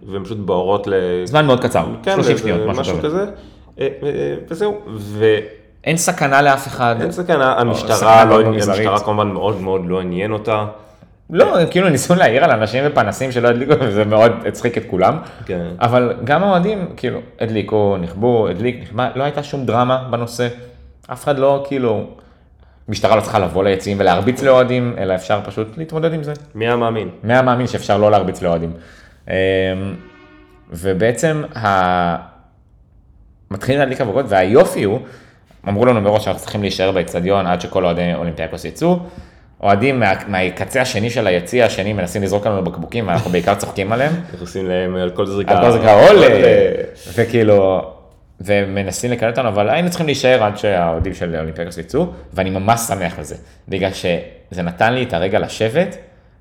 [0.06, 0.92] והן פשוט בוערות ל...
[1.24, 3.06] זמן מאוד קצר, כן, 30 זה- שניות, משהו משהו כזה.
[3.08, 3.30] כזה.
[3.80, 4.78] אה, אה, וזהו,
[5.84, 6.96] אין סכנה לאף אחד.
[6.98, 8.86] סכנה, סכנה המשטרה, לא, מזערית.
[8.86, 10.64] המשטרה כמובן מאוד מאוד לא עניין אותה.
[11.30, 15.18] לא, כאילו ניסו להעיר על אנשים ופנסים שלא הדליקו, וזה מאוד הצחיק את כולם.
[15.46, 15.66] כן.
[15.80, 20.48] אבל גם האוהדים, כאילו, הדליקו, נכבו, הדליק, נכבה, לא הייתה שום דרמה בנושא.
[21.12, 22.06] אף אחד לא, כאילו,
[22.88, 26.32] משטרה לא צריכה לבוא ליציעים ולהרביץ לאוהדים, אלא אפשר פשוט להתמודד עם זה.
[26.54, 27.08] מי היה מאמין?
[27.22, 28.72] מי היה מאמין שאפשר לא להרביץ לאוהדים.
[29.28, 29.34] אמ,
[30.70, 32.16] ובעצם ה...
[33.50, 35.00] מתחילים להדליק אבוקות, והיופי הוא,
[35.68, 38.98] אמרו לנו מראש שאנחנו צריכים להישאר באצטדיון עד שכל אוהדי אולימפיאקוס יצאו.
[39.62, 44.12] אוהדים מה, מהקצה השני של היציע השני מנסים לזרוק לנו בקבוקים, ואנחנו בעיקר צוחקים עליהם.
[44.34, 45.58] נכנסים להם על כל זריקה.
[45.58, 46.26] על כל זה קרה עולה,
[47.14, 47.82] וכאילו,
[48.40, 53.18] ומנסים לקלל אותנו, אבל היינו צריכים להישאר עד שהאוהדים של אולימפיאקוס יצאו, ואני ממש שמח
[53.18, 53.34] לזה,
[53.68, 55.96] בגלל שזה נתן לי את הרגע לשבת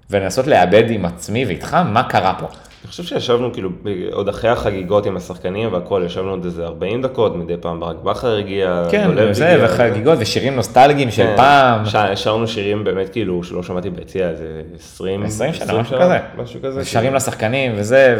[0.09, 2.47] ולנסות לאבד עם עצמי ואיתך מה קרה פה.
[2.83, 3.69] אני חושב שישבנו כאילו,
[4.11, 8.35] עוד אחרי החגיגות עם השחקנים והכל, ישבנו עוד איזה 40 דקות, מדי פעם ברק בכר
[8.37, 11.33] הגיע, כן, הגיע, וחגיגות ושירים נוסטלגיים של כן.
[11.37, 11.85] פעם.
[11.85, 16.17] ש- שרנו שירים באמת כאילו, שלא שמעתי ביציע איזה 20, 20 שנה, משהו כזה.
[16.37, 16.85] משהו כזה.
[16.85, 18.17] שרים לשחקנים וזה,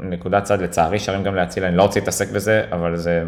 [0.00, 3.22] ונקודת צד לצערי, שרים גם להציל, אני לא רוצה להתעסק בזה, אבל זה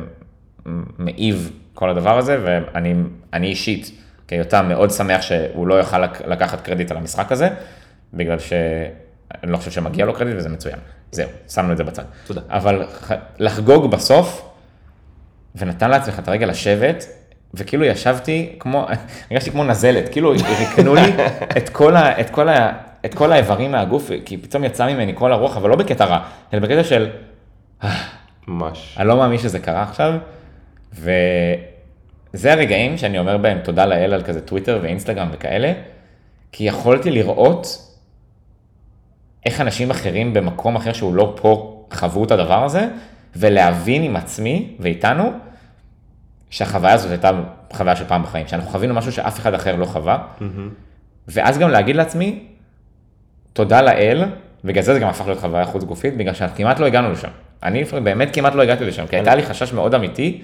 [0.99, 2.95] מעיב כל הדבר הזה, ואני
[3.33, 3.91] אני אישית,
[4.29, 7.49] כיותם, מאוד שמח שהוא לא יוכל לק- לקחת קרדיט על המשחק הזה,
[8.15, 8.37] בגלל
[9.41, 10.79] שאני לא חושב שמגיע לו קרדיט וזה מצוין.
[11.13, 12.03] זהו, שמנו את זה בצד.
[12.27, 12.41] תודה.
[12.49, 12.87] אבל
[13.39, 14.49] לחגוג בסוף,
[15.57, 17.07] ונתן לעצמך את הרגע לשבת,
[17.55, 18.87] וכאילו ישבתי כמו,
[19.31, 21.13] הרגשתי כמו נזלת, כאילו ריקנו לי
[21.59, 22.73] את כל, ה, את, כל ה,
[23.05, 26.21] את כל האיברים מהגוף, כי פתאום יצא ממני כל הרוח, אבל לא בקטע רע,
[26.55, 27.11] אלא בקטע של,
[28.49, 28.97] ממש.
[28.99, 30.15] אני לא מאמין שזה קרה עכשיו,
[30.93, 35.73] וזה הרגעים שאני אומר בהם תודה לאל על כזה טוויטר ואינסטגרם וכאלה,
[36.53, 37.88] כי יכולתי לראות
[39.49, 42.89] איך אנשים אחרים במקום אחר שהוא לא פה חוו את הדבר הזה,
[43.37, 45.33] ולהבין עם עצמי ואיתנו,
[46.51, 47.31] שהחוויה הזאת הייתה
[47.73, 50.19] חוויה של פעם בחיים, שאנחנו חווינו משהו שאף אחד אחר לא חווה,
[51.29, 52.45] ואז גם להגיד לעצמי,
[53.53, 54.25] תודה לאל,
[54.65, 57.29] בגלל זה זה גם הפך להיות חוויה חוץ גופית, בגלל שכמעט לא הגענו לשם.
[57.63, 60.43] אני באמת כמעט לא הגעתי לשם, כי הייתה לי חשש מאוד אמיתי,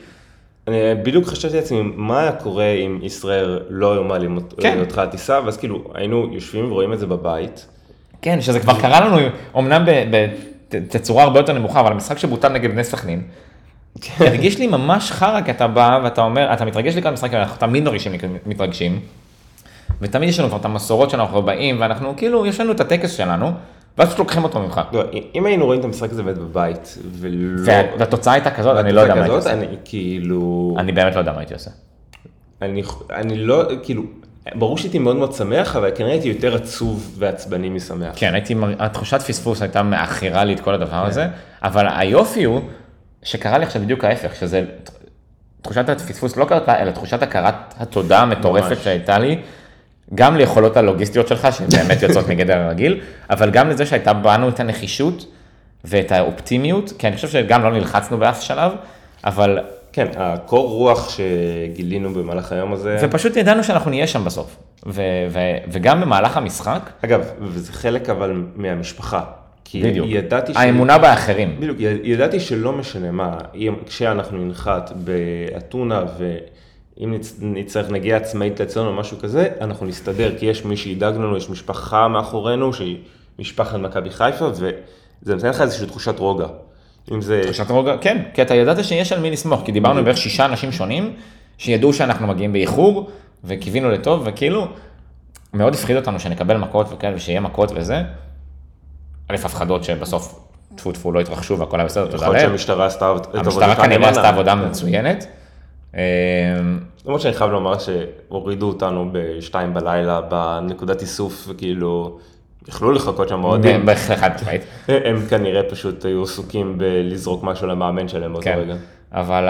[0.69, 4.81] אני בדיוק חשבתי לעצמי, מה היה קורה אם ישראל לא היו מעלים כן.
[4.81, 7.67] אותך לטיסה, ואז כאילו היינו יושבים ורואים את זה בבית.
[8.25, 9.16] כן, שזה כבר קרה לנו,
[9.59, 9.85] אמנם
[10.70, 13.22] בתצורה הרבה יותר נמוכה, אבל המשחק שבוטל נגד בני סכנין,
[14.18, 17.85] הרגיש לי ממש חרא, כי אתה בא ואתה אומר, אתה מתרגש לקראת משחק, אנחנו תמיד
[17.85, 18.12] מרגישים
[18.47, 19.01] מתרגשים,
[20.01, 23.11] ותמיד יש לנו כבר את המסורות שלנו, אנחנו באים, ואנחנו כאילו, יש לנו את הטקס
[23.16, 23.51] שלנו,
[23.99, 24.81] ואז פשוט לוקחים אותו ממך.
[24.93, 25.03] לא,
[25.35, 27.62] אם היינו רואים את המשחק הזה בבית, ולא...
[27.64, 29.53] וה- והתוצאה הייתה כזאת, אני לא יודע מה הייתי עושה.
[29.53, 30.75] אני כאילו...
[30.79, 31.70] אני באמת לא יודע מה הייתי עושה.
[32.62, 34.03] אני, אני לא, כאילו,
[34.55, 38.12] ברור שהייתי מאוד מאוד שמח, אבל כנראה הייתי יותר עצוב ועצבני משמח.
[38.16, 41.26] כן, הייתי, התחושת פספוס הייתה מאחרה לי את כל הדבר הזה,
[41.62, 42.61] אבל היופי הוא
[43.22, 44.64] שקרה לי עכשיו בדיוק ההפך, שזה
[45.62, 48.76] תחושת הפספוס לא קרתה, אלא תחושת הכרת התודה המטורפת.
[48.82, 49.38] שהייתה לי,
[50.14, 54.61] גם ליכולות הלוגיסטיות שלך, שהן באמת יוצאות מגדר הרגיל, אבל גם לזה שהייתה בנו את
[54.61, 55.26] הנחישות
[55.84, 58.72] ואת האופטימיות, כי אני חושב שגם לא נלחצנו באף שלב,
[59.24, 59.59] אבל,
[59.95, 64.57] כן, הקור רוח שגילינו במהלך היום הזה, ופשוט ידענו שאנחנו נהיה שם בסוף.
[64.86, 64.92] ו-
[65.30, 65.38] ו-
[65.72, 69.22] וגם במהלך המשחק, אגב, וזה חלק אבל מהמשפחה.
[69.64, 70.57] כי בדיוק, ידעתי ש...
[70.57, 71.57] האמונה באחרים.
[71.61, 78.88] בדיוק, ידעתי שלא משנה מה, אם- כשאנחנו ננחת באתונה ואם נצ- נצטרך נגיע עצמאית אצלנו
[78.88, 82.99] או משהו כזה, אנחנו נסתדר, כי יש מי שידאג לנו, יש משפחה מאחורינו שהיא
[83.38, 84.70] משפחת מכבי חיפה, וזה
[85.34, 86.47] נותן לך איזושהי תחושת רוגע.
[87.13, 87.43] אם זה...
[87.69, 90.73] רוגע, כן, כי אתה ידעת שיש על מי לסמוך, כי דיברנו עם בערך שישה אנשים
[90.73, 91.13] שונים,
[91.59, 93.11] שידעו שאנחנו מגיעים באיחור,
[93.45, 94.67] וקיווינו לטוב, וכאילו,
[95.55, 98.03] מאוד הפחיד אותנו שנקבל מכות וכאלה, ושיהיה מכות וזה.
[99.29, 100.41] א', הפחדות שבסוף,
[100.75, 102.49] טפו טפו, לא התרחשו והכל היה בסדר, תודה יכול להיות לאל.
[102.49, 104.09] שהמשטרה עשתה את עבודתה המשטרה כנראה.
[104.09, 105.27] עשתה עבודה מצוינת.
[105.95, 106.01] אמ,
[107.05, 112.19] למרות שאני חייב לומר שהורידו אותנו בשתיים בלילה בנקודת איסוף, וכאילו,
[112.69, 113.87] יכלו לחכות שם אוהדים.
[114.17, 114.62] חד משמעית.
[114.89, 118.75] הם כנראה פשוט היו עסוקים בלזרוק משהו למאמן שלהם באותו כן, רגע.
[119.12, 119.49] אבל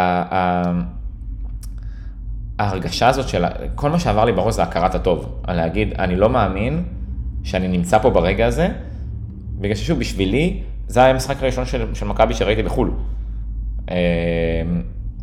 [2.58, 3.44] ההרגשה הזאת של,
[3.74, 6.84] כל מה שעבר לי בראש זה הכרת הטוב, להגיד, אני לא מאמין
[7.44, 8.68] שאני נמצא פה ברגע הזה,
[9.60, 12.90] בגלל ששוב, בשבילי, זה היה המשחק הראשון של, של מכבי שראיתי בחו"ל.
[13.90, 13.96] אה,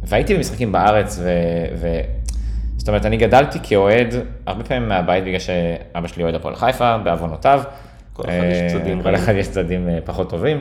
[0.04, 1.20] והייתי במשחקים בארץ,
[1.82, 2.02] ו...
[2.82, 4.16] זאת אומרת, אני גדלתי כאוהד
[4.46, 7.64] הרבה פעמים מהבית, בגלל שאבא שלי אוהד הפועל חיפה, בעוונותיו.
[8.14, 9.16] כל אחד יש צדדים כל.
[9.16, 10.60] אחד יש צדדים אה, פחות טובים.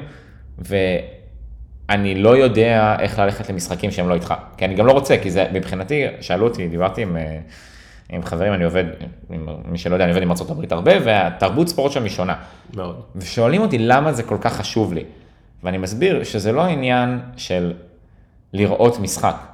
[0.58, 4.34] ואני לא יודע איך ללכת למשחקים שהם לא איתך.
[4.56, 7.38] כי אני גם לא רוצה, כי זה, מבחינתי, שאלו אותי, דיברתי עם, אה,
[8.08, 8.84] עם חברים, אני עובד,
[9.30, 12.34] עם, מי שלא יודע, אני עובד עם ארה"ב הרבה, והתרבות ספורט שם היא שונה.
[12.76, 13.00] מאוד.
[13.16, 15.04] ושואלים אותי למה זה כל כך חשוב לי.
[15.62, 17.72] ואני מסביר שזה לא עניין של
[18.52, 19.49] לראות משחק.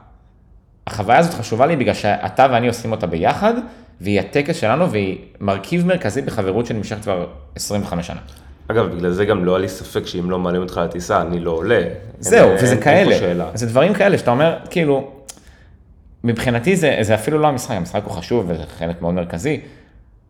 [0.86, 3.54] החוויה הזאת חשובה לי בגלל שאתה ואני עושים אותה ביחד,
[4.00, 7.26] והיא הטקס שלנו, והיא מרכיב מרכזי בחברות שנמשכת כבר
[7.56, 8.20] 25 שנה.
[8.68, 11.50] אגב, בגלל זה גם לא היה לי ספק שאם לא מעלים אותך לטיסה, אני לא
[11.50, 11.82] עולה.
[12.18, 13.50] זהו, אין- וזה אין- אין כאלה, שאלה.
[13.54, 15.10] זה דברים כאלה שאתה אומר, כאילו,
[16.24, 19.60] מבחינתי זה, זה אפילו לא המשחק, המשחק הוא חשוב וזה חלק מאוד מרכזי,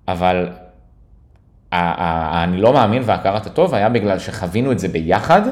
[0.08, 0.48] אבל
[1.72, 5.42] אני לא מאמין והכרת הטוב היה בגלל שחווינו את זה ביחד,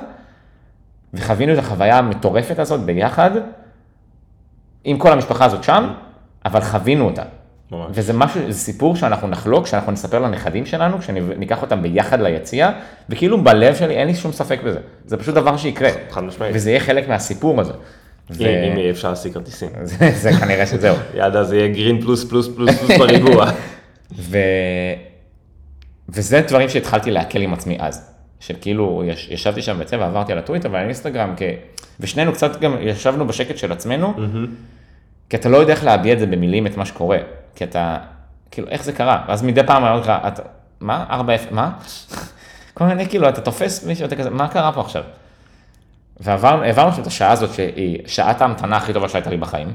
[1.14, 3.30] וחווינו את החוויה המטורפת הזאת ביחד,
[4.84, 5.92] עם כל המשפחה הזאת שם,
[6.44, 7.22] אבל חווינו אותה.
[7.70, 7.86] ממש.
[7.90, 12.70] וזה משהו, זה סיפור שאנחנו נחלוק, שאנחנו נספר לנכדים שלנו, כשניקח אותם ביחד ליציע,
[13.08, 14.78] וכאילו בלב שלי אין לי שום ספק בזה.
[15.06, 15.90] זה פשוט דבר שיקרה.
[16.10, 16.56] חד משמעית.
[16.56, 17.72] וזה יהיה חלק מהסיפור הזה.
[18.30, 18.42] ו...
[18.42, 19.68] אם יהיה אפשר להשיג כרטיסים.
[19.82, 20.96] זה, זה כנראה שזהו.
[21.18, 23.50] יאללה, זה יהיה גרין פלוס פלוס פלוס פלוס בריבוע.
[24.30, 24.38] ו...
[26.08, 28.13] וזה דברים שהתחלתי להקל עם עצמי אז.
[28.46, 31.42] של כאילו, יש, ישבתי שם בצבע, עברתי על הטוויטר ועל האינסטגרם, כ...
[32.00, 34.14] ושנינו קצת גם ישבנו בשקט של עצמנו,
[35.28, 37.18] כי אתה לא יודע איך להביע את זה במילים, את מה שקורה.
[37.54, 37.98] כי אתה,
[38.50, 39.24] כאילו, איך זה קרה?
[39.28, 40.42] ואז מדי פעם אומר לך, אתה,
[40.80, 41.04] מה?
[41.10, 41.70] 4 אפס, מה?
[42.74, 45.02] כל מיני, כאילו, אתה תופס מישהו, אתה כזה, מה קרה פה עכשיו?
[46.20, 49.72] ועברנו שם את השעה הזאת, שהיא שעת ההמתנה הכי טובה שהייתה לי בחיים.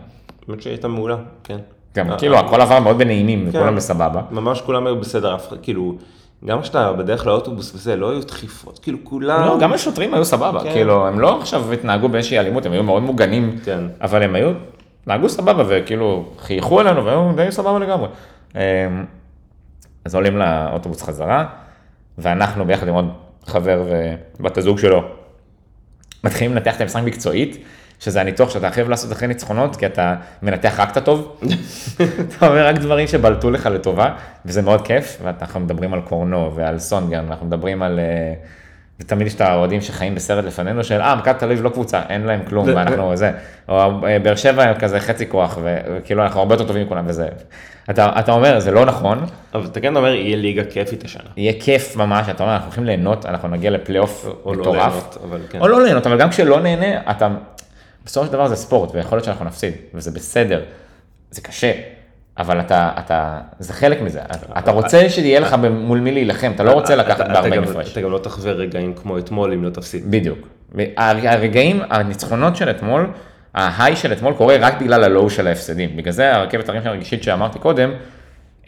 [0.47, 1.57] האמת שהייתה מעולה, כן.
[1.95, 3.57] גם אה, כאילו, הכל עבר מאוד בנעימים, כן.
[3.57, 4.21] וכולם בסבבה.
[4.31, 5.97] ממש כולם היו בסדר, כאילו,
[6.45, 9.45] גם כשאתה בדרך לאוטובוס וזה, לא היו דחיפות, כאילו כולם...
[9.45, 10.73] לא, גם השוטרים היו סבבה, כן.
[10.73, 13.83] כאילו, הם לא עכשיו התנהגו באיזושהי אלימות, הם היו מאוד מוגנים, כן.
[14.01, 14.51] אבל הם היו,
[15.07, 18.07] נהגו סבבה, וכאילו, חייכו אלינו, והיו די סבבה לגמרי.
[18.55, 18.59] אמ,
[20.05, 21.45] אז עולים לאוטובוס חזרה,
[22.17, 23.05] ואנחנו ביחד עם עוד
[23.45, 23.83] חבר
[24.39, 25.03] ובת הזוג שלו,
[26.23, 27.65] מתחילים לנתח את המשחק מקצועית,
[27.99, 31.41] שזה הניתוח שאתה חייב לעשות אחרי ניצחונות, כי אתה מנתח רק את הטוב.
[32.37, 34.13] אתה אומר רק דברים שבלטו לך לטובה,
[34.45, 37.99] וזה מאוד כיף, ואנחנו מדברים על קורנו ועל סונגרן, אנחנו מדברים על...
[37.99, 38.33] אה,
[38.99, 42.21] ותמיד יש את האוהדים שחיים בסרט לפנינו של אה, מכבי תל אביב לא קבוצה, אין
[42.21, 43.31] להם כלום, ואנחנו זה,
[43.69, 47.27] או אה, באר שבע הם כזה חצי כוח, וכאילו אנחנו הרבה יותר טובים מכולם וזה.
[47.89, 51.29] אתה, אתה אומר, זה לא נכון, אבל אתה כן אומר, יהיה ליגה כיפית השנה.
[51.37, 54.77] יהיה כיף ממש, אתה אומר, אנחנו הולכים ליהנות, אנחנו נגיע לפלייאוף או לא מטורף.
[54.77, 55.59] ליהנות, אבל כן.
[55.59, 57.27] או לא ליהנות, אבל גם כשלא נהנה, אתה,
[58.05, 60.61] בסופו של דבר זה ספורט, ויכול להיות שאנחנו נפסיד, וזה בסדר,
[61.31, 61.71] זה קשה,
[62.37, 64.19] אבל אתה, אתה, זה חלק מזה,
[64.57, 67.63] אתה רוצה שיהיה לך מול מי להילחם, אתה לא רוצה לקחת אתה- אתה ב-40 גם-
[67.63, 67.91] הפרש.
[67.91, 70.11] אתה גם לא תחווה רגעים כמו אתמול אם לא תפסיד.
[70.11, 70.47] בדיוק.
[70.97, 73.09] הרגעים, הניצחונות של אתמול,
[73.55, 75.97] ההיי של אתמול קורה רק בגלל הלואו של ההפסדים.
[75.97, 77.91] בגלל זה הרכבת הרגשית שאמרתי קודם,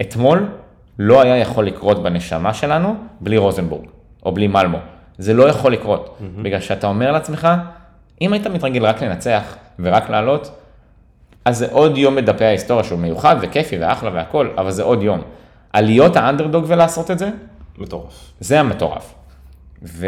[0.01, 0.45] אתמול
[0.99, 3.85] לא היה יכול לקרות בנשמה שלנו בלי רוזנבורג,
[4.25, 4.77] או בלי מלמו.
[5.17, 6.17] זה לא יכול לקרות.
[6.41, 7.47] בגלל שאתה אומר לעצמך,
[8.21, 10.51] אם היית מתרגל רק לנצח ורק לעלות,
[11.45, 15.21] אז זה עוד יום בדפי ההיסטוריה שהוא מיוחד וכיפי ואחלה והכל, אבל זה עוד יום.
[15.73, 17.29] על להיות האנדרדוג ולעשות את זה,
[17.77, 18.31] מטורף.
[18.39, 19.13] זה המטורף.
[19.83, 20.07] ו...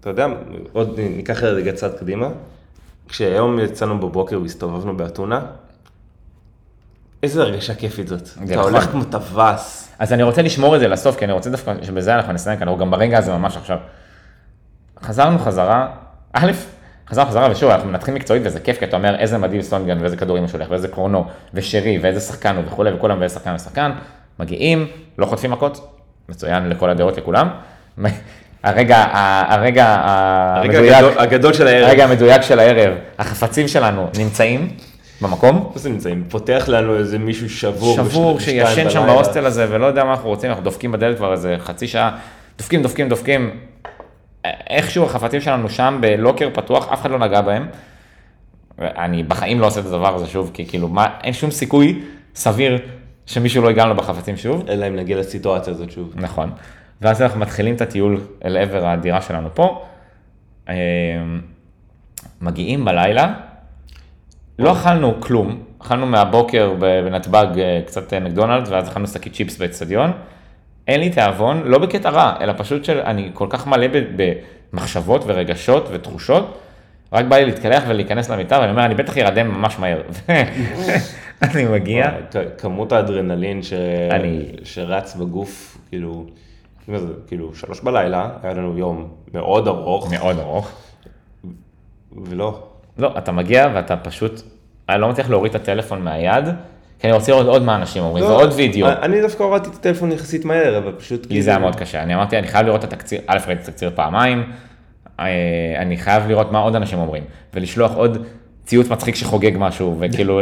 [0.00, 0.26] אתה יודע,
[0.72, 2.28] עוד ניקח רגע צעד קדימה.
[3.08, 5.40] כשהיום יצאנו בבוקר והסתובבנו באתונה,
[7.22, 8.22] איזה הרגשה כיפית זאת.
[8.22, 8.72] אתה נכון.
[8.72, 9.88] הולך כמו טווס.
[9.98, 12.64] אז אני רוצה לשמור את זה לסוף, כי אני רוצה דווקא שבזה אנחנו נסיים, כי
[12.64, 13.78] אנחנו גם ברגע הזה ממש עכשיו.
[15.02, 15.88] חזרנו חזרה,
[16.32, 16.50] א',
[17.10, 20.16] חזרנו חזרה, ושוב, אנחנו מנתחים מקצועית וזה כיף, כי אתה אומר איזה מדהים סטונגן ואיזה
[20.16, 21.24] כדורים הוא שולח, ואיזה קרונו,
[21.54, 23.90] ושרי, ואיזה שחקן הוא וכולי, וכולם ואיזה שחקן ושחקן,
[24.38, 24.86] מגיעים,
[25.18, 27.48] לא חוטפים מכות, מצוין לכל הדעות לכולם.
[28.64, 29.86] הרגע, הרגע הרגע
[30.78, 31.88] המדויק, הגדול- הגדול של הערב.
[31.88, 34.68] הרגע המדויק של הערב, החפצים שלנו נמצאים
[35.20, 36.24] במקום, איפה זה נמצאים?
[36.28, 37.96] פותח לנו איזה מישהו שבור.
[37.96, 39.06] שבור שישן שם.
[39.06, 42.10] בהוסטל הזה ולא יודע מה אנחנו רוצים, אנחנו דופקים בדלת כבר איזה חצי שעה,
[42.58, 43.50] דופקים, דופקים, דופקים.
[44.44, 47.66] איכשהו החפצים שלנו שם בלוקר פתוח, אף אחד לא נגע בהם.
[48.78, 52.02] אני בחיים לא עושה את הדבר הזה שוב, כי כאילו, מה, אין שום סיכוי
[52.34, 52.78] סביר
[53.26, 54.64] שמישהו לא ייגע לנו בחפצים שוב.
[54.68, 56.12] אלא אם נגיע לסיטואציה הזאת שוב.
[56.14, 56.50] נכון.
[57.02, 59.84] ואז אנחנו מתחילים את הטיול אל עבר הדירה שלנו פה.
[60.68, 60.74] אה,
[62.40, 63.34] מגיעים בלילה,
[64.58, 70.12] לא אכלנו כלום, אכלנו מהבוקר בנתב"ג אה, קצת אה, מקדונלדס, ואז אכלנו שקית צ'יפס באצטדיון.
[70.88, 73.86] אין לי תיאבון, לא בקטע רע, אלא פשוט שאני כל כך מלא
[74.72, 76.58] במחשבות ורגשות ותחושות,
[77.12, 80.00] רק בא לי להתקלח ולהיכנס למיטה, ואני אומר, אני בטח ירדם ממש מהר.
[81.42, 82.10] אני מגיע,
[82.58, 83.72] כמות האדרנלין ש...
[84.10, 86.26] אני- שרץ בגוף, כאילו,
[87.26, 90.70] כאילו, שלוש בלילה, היה לנו יום מאוד ארוך, מאוד ארוך.
[92.24, 92.62] ולא.
[92.98, 94.42] לא, אתה מגיע ואתה פשוט,
[94.88, 96.44] אני לא מצליח להוריד את הטלפון מהיד,
[97.02, 98.88] כי אני רוצה לראות עוד מה אנשים אומרים, לא, ועוד וידאו.
[98.88, 102.02] אני דווקא הורדתי את הטלפון יחסית מהר, אבל פשוט לי זה היה מאוד קשה.
[102.02, 104.52] אני אמרתי, אני חייב לראות את התקציר, א', ראיתי את התקציר פעמיים,
[105.20, 105.26] אה,
[105.78, 107.22] אני חייב לראות מה עוד אנשים אומרים,
[107.54, 108.26] ולשלוח עוד
[108.64, 110.40] ציוץ מצחיק שחוגג משהו, וכאילו,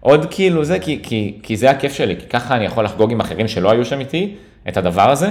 [0.00, 3.20] עוד כאילו זה, כי, כי, כי זה הכיף שלי, כי ככה אני יכול לחגוג עם
[3.20, 4.36] אחרים שלא היו שם איתי,
[4.68, 5.30] את הדבר הזה,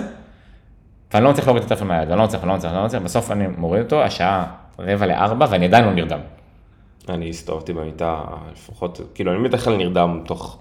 [1.13, 2.85] ואני לא מצליח להוריד את הטלפון מהיד, אני לא מצליח, אני לא מצליח, אני לא
[2.85, 4.45] מצליח, בסוף אני מוריד אותו, השעה
[4.79, 6.19] רבע לארבע, ואני עדיין לא נרדם.
[7.09, 8.19] אני הסתובבתי במיטה
[8.53, 10.57] לפחות, כאילו, אני בדרך כלל נרדם תוך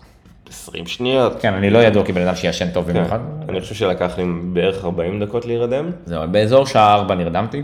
[0.51, 1.33] 20 שניות.
[1.41, 2.93] כן, אני לא ידוע כבן אדם שישן טוב כן.
[2.93, 3.19] במיוחד.
[3.49, 5.91] אני חושב שלקח לי בערך 40 דקות להירדם.
[6.07, 7.63] זהו, באזור שעה ארבע נרדמתי.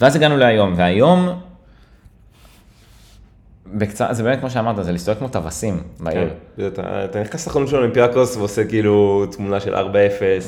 [0.00, 1.28] ואז הגענו להיום, והיום,
[3.74, 6.30] בקצרה, זה באמת כמו שאמרת, זה להסתובב כמו טווסים בעיר.
[6.56, 6.66] כן.
[6.66, 9.78] אתה אתה נכנס לחנות של אולימפיאקוס ועושה כאילו תמונה של 4-0.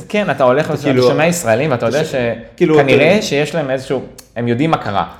[0.09, 2.15] כן, אתה הולך, אתה כאילו- שומע ישראלים, ואתה יודע ש-
[2.57, 4.03] כאילו, שכנראה אתה- שיש להם איזשהו,
[4.37, 5.13] הם יודעים מה קרה.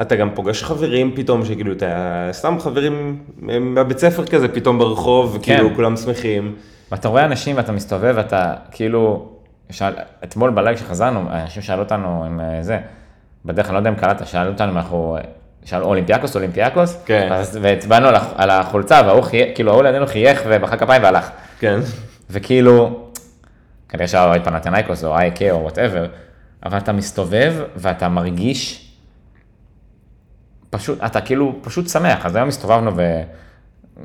[0.00, 1.86] אתה גם פוגש חברים פתאום, שכאילו אתה
[2.32, 3.18] סתם חברים
[3.60, 5.66] מהבית ספר כזה פתאום ברחוב, כן.
[5.76, 6.54] כולם שמחים.
[6.92, 9.28] ואתה רואה אנשים ואתה מסתובב ואתה כאילו,
[9.70, 9.92] שאל,
[10.24, 12.78] אתמול בלילה כשחזרנו, אנשים שאלו אותנו עם אה, זה,
[13.44, 15.16] בדרך כלל, לא יודע אם קלטת, שאלו אותנו אם אנחנו,
[15.64, 17.28] שאלו אולימפיאקוס, אולימפיאקוס, כן.
[17.32, 21.30] אז, והצבענו על, הח- על החולצה, וההוא חייך, כאילו ההוא לידינו חייך ומחא כפיים והלך.
[21.60, 21.80] כן.
[22.30, 23.00] וכאילו,
[23.88, 26.06] כנראה שהיה אוהד פנתנאיקוס או אייקה או whatever,
[26.66, 28.87] אבל אתה מסתובב ואתה מרגיש,
[30.70, 33.22] פשוט, אתה כאילו פשוט שמח, אז היום הסתובבנו ו...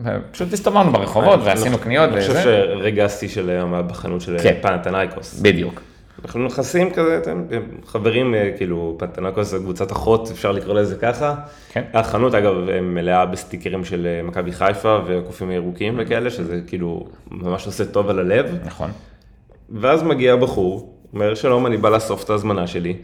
[0.04, 2.44] ופשוט הסתובבנו ברחובות ועשינו קניות אני חושב וזה.
[2.44, 4.58] שרגע השיא של היום היה בחנות של כן.
[4.62, 5.40] פנתנייקוס.
[5.40, 5.82] בדיוק.
[6.26, 7.44] אנחנו נכנסים כזה, אתם
[7.86, 11.36] חברים, אה, כאילו, פנתנקוס זה קבוצת אחות, אפשר לקרוא לזה ככה.
[11.72, 11.84] כן.
[11.94, 17.66] החנות, אגב, אה, מלאה בסטיקרים של אה, מכבי חיפה והקופים הירוקים וכאלה, שזה כאילו ממש
[17.66, 18.58] עושה טוב על הלב.
[18.66, 18.92] נכון.
[19.70, 22.98] ואז מגיע בחור, אומר, שלום, אני בא לאסוף את ההזמנה שלי.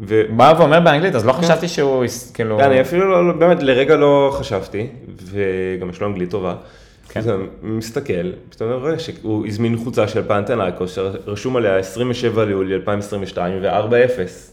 [0.00, 0.22] ו...
[0.36, 2.60] בא ואומר באנגלית, אז לא חשבתי שהוא כאילו...
[2.60, 4.86] אני אפילו לא, לא- באמת, לרגע לא חשבתי,
[5.24, 6.54] וגם יש לו אנגלית טובה.
[7.08, 7.20] כן.
[7.30, 13.58] אני מסתכל, פתאום אני רואה שהוא הזמין חולצה של פנתנאיקוס, שרשום עליה 27 ליולי 2022
[13.62, 13.92] ו-4-0.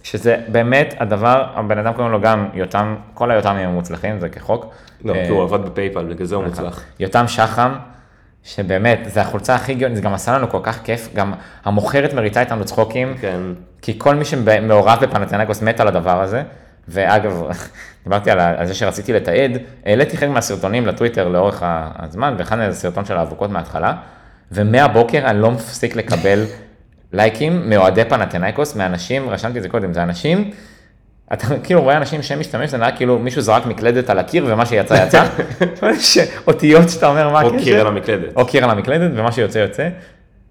[0.04, 4.66] שזה באמת הדבר, הבן אדם קוראים לו גם יותם, כל היותמים הם מוצלחים, זה כחוק.
[5.06, 6.84] לא, אה, כי הוא עבד בפייפל, בגלל זה הוא מוצלח.
[7.00, 7.72] יותם שחם,
[8.56, 11.34] שבאמת, זה החולצה הכי גאונית, זה גם עשה לנו כל כך כיף, גם
[11.66, 13.40] המוכרת מריצה איתנו צחוקים, כן.
[13.82, 16.44] כי כל מי שמעורב בפנתנאיקוס מת על הדבר הזה.
[16.88, 17.44] ואגב,
[18.04, 19.52] דיברתי על זה שרציתי לתעד,
[19.86, 21.64] העליתי חלק מהסרטונים לטוויטר לאורך
[22.00, 23.94] הזמן, ואחד מהם זה סרטון של האבוקות מההתחלה,
[24.52, 26.44] ומהבוקר אני לא מפסיק לקבל
[27.14, 30.52] לייקים מאוהדי פנתנאיקוס, מאנשים, רשמתי את זה קודם, זה אנשים,
[31.34, 34.66] אתה כאילו רואה אנשים שהם משתמש, זה נראה כאילו מישהו זרק מקלדת על הקיר ומה
[34.66, 35.24] שיצא יצא,
[36.48, 38.36] אותיות שאתה אומר מה או הקשר, קיר על המקלדת.
[38.36, 39.90] או קיר על המקלדת ומה שיוצא יוצא,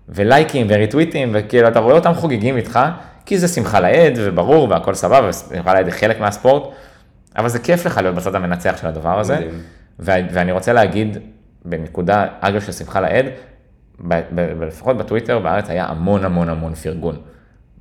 [0.08, 2.80] ולייקים וריטוויטים, וכאילו אתה רואה אותם חוגגים איתך,
[3.26, 6.62] כי זה שמחה לאיד וברור והכל סבבה, ושמחה לאיד היא חלק מהספורט,
[7.36, 9.48] אבל זה כיף לך להיות בצד המנצח של הדבר הזה,
[9.98, 11.18] ואני רוצה להגיד,
[11.64, 13.26] בנקודה, אגב, של שמחה לאיד,
[14.66, 17.16] לפחות בטוויטר בארץ היה המון המון המון פרגון.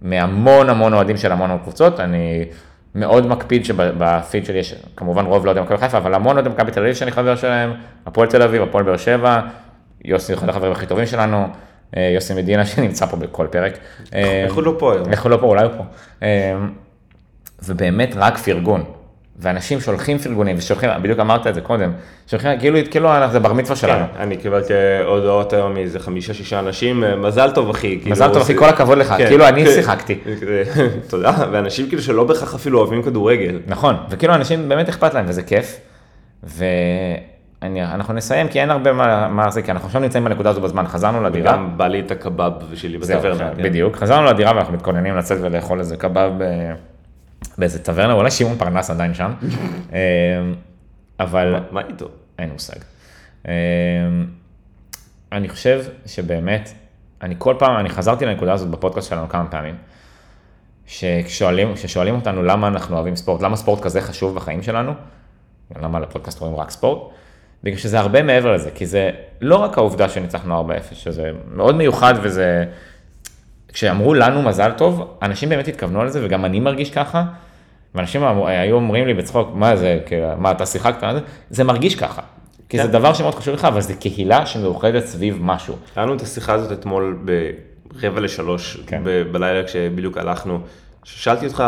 [0.02, 2.46] מהמון המון אוהדים של המון קבוצות, אני
[2.98, 6.72] מאוד מקפיד שבפיד שלי יש כמובן רוב לא אוהדי מכבי חיפה, אבל המון אוהדי מכבי
[6.72, 7.74] תל אביב שאני חבר שלהם,
[8.06, 9.40] הפועל תל אביב, הפועל באר שבע,
[10.06, 11.48] יוסי אחד החברים הכי טובים שלנו,
[11.98, 13.78] אה, יוסי מדינה שנמצא פה בכל פרק.
[14.14, 15.10] אה, איך הוא לא פה היום?
[15.12, 15.84] איך הוא לא פה, אולי הוא פה.
[16.24, 16.58] אה,
[17.64, 18.84] ובאמת רק פרגון.
[19.40, 21.92] ואנשים שולחים פרגונים ושולחים, בדיוק אמרת את זה קודם,
[22.28, 24.06] שולחים כאילו, כאילו זה בר מצווה שלנו.
[24.14, 24.74] כן, אני קיבלתי
[25.06, 27.98] הודעות היום מאיזה חמישה-שישה אנשים, אה, מזל טוב אחי.
[28.00, 29.72] כאילו, מזל טוב אחי, כל הכבוד לך, כן, כאילו אני כן.
[29.72, 30.20] שיחקתי.
[31.10, 33.60] תודה, ואנשים כאילו שלא בהכרח אפילו אוהבים כדורגל.
[33.68, 35.80] נכון, וכאילו אנשים באמת אכפת להם וזה כיף.
[36.44, 40.88] ואנחנו נסיים כי אין הרבה מה, מה זה, כי אנחנו עכשיו נמצאים בנקודה הזו בזמן,
[40.88, 41.52] חזרנו לדירה.
[41.54, 43.50] גם בא לי את הקבב שלי בטברנה.
[43.58, 43.64] כן.
[43.64, 46.97] בדיוק, חזרנו לדירה ואנחנו מתכוננים לצאת ולאכול איזה קבב ב-
[47.58, 49.32] באיזה טברנה, אולי שמעון פרנס עדיין שם.
[49.94, 50.00] אה,
[51.20, 52.08] אבל מה- איתו?
[52.40, 52.80] אין מושג.
[53.48, 53.54] אה,
[55.32, 56.74] אני חושב שבאמת,
[57.22, 59.76] אני כל פעם, אני חזרתי לנקודה הזאת בפודקאסט שלנו כמה פעמים,
[60.88, 64.94] שכששואלים, כששואלים אותנו למה אנחנו אוהבים ספורט, למה ספורט כזה חשוב בחיים שלנו,
[65.82, 67.12] למה לפודקאסט רואים רק ספורט,
[67.64, 69.10] בגלל שזה הרבה מעבר לזה, כי זה
[69.42, 70.62] לא רק העובדה שניצחנו
[70.92, 72.66] 4-0, שזה מאוד מיוחד וזה,
[73.74, 77.24] כשאמרו לנו מזל טוב, אנשים באמת התכוונו על זה, וגם אני מרגיש ככה,
[77.96, 81.96] ואנשים אמרו- היו אומרים לי בצחוק, מה זה, כאילו, מה אתה שיחקת, זה?" זה מרגיש
[81.96, 82.22] ככה.
[82.70, 82.92] כי זה כן.
[82.92, 85.76] דבר שמאוד חשוב לך, אבל זה קהילה שמאוחדת סביב משהו.
[85.96, 87.20] היה לנו את השיחה הזאת אתמול
[88.02, 89.02] ברבע לשלוש כן.
[89.04, 90.60] ב- בלילה כשבדיוק הלכנו,
[91.04, 91.64] ששאלתי אותך,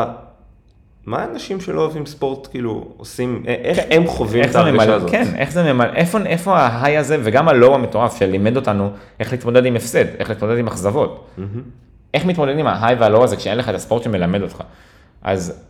[1.06, 5.10] מה האנשים שלא אוהבים ספורט כאילו עושים, איך הם חווים איך את זה ההרגשה הזאת?
[5.10, 8.89] כן, איך זה ממלא, איפה, איפה ההיי הזה, וגם הלואו המטורף שלימד אותנו
[9.20, 11.30] איך להתמודד עם הפסד, איך להתמודד עם אכזבות.
[12.14, 14.64] איך מתמודדים עם ההיי והלואו הזה כשאין לך את הספורט שמלמד אותך.
[15.22, 15.64] אז,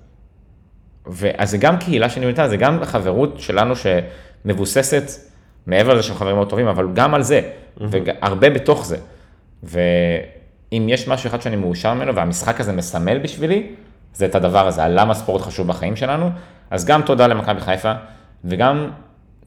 [1.07, 5.03] ו, אז זה גם קהילה שנבנתה, זה גם חברות שלנו שמבוססת,
[5.67, 7.41] מעבר לזה שהם חברים מאוד טובים, אבל גם על זה,
[7.77, 8.97] והרבה בתוך זה.
[9.63, 13.71] ואם יש משהו אחד שאני מאושר ממנו, והמשחק הזה מסמל בשבילי,
[14.13, 16.29] זה את הדבר הזה, על למה ספורט חשוב בחיים שלנו.
[16.71, 17.93] אז גם תודה למכבי חיפה,
[18.45, 18.89] וגם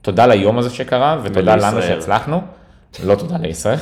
[0.03, 1.83] תודה ליום הזה שקרה, ותודה לנו.
[1.83, 2.41] שהצלחנו.
[3.05, 3.79] לא תודה לישראל.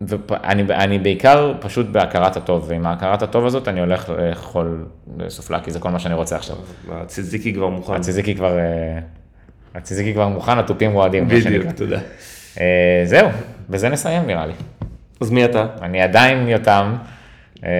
[0.00, 4.86] ואני אני בעיקר פשוט בהכרת הטוב, ועם ההכרת הטוב הזאת אני הולך לאכול
[5.28, 6.56] סופלקי, זה כל מה שאני רוצה עכשיו.
[6.92, 7.94] הציזיקי כבר מוכן.
[7.94, 8.98] הציזיקי כבר, אה,
[9.74, 11.28] הציזיקי כבר מוכן, התופים רועדים.
[11.28, 11.64] בדיוק.
[11.76, 11.98] תודה.
[12.60, 13.28] אה, זהו,
[13.70, 14.52] בזה נסיים נראה לי.
[15.20, 15.66] אז מי אתה?
[15.82, 16.96] אני עדיין יותם.
[17.64, 17.70] אה,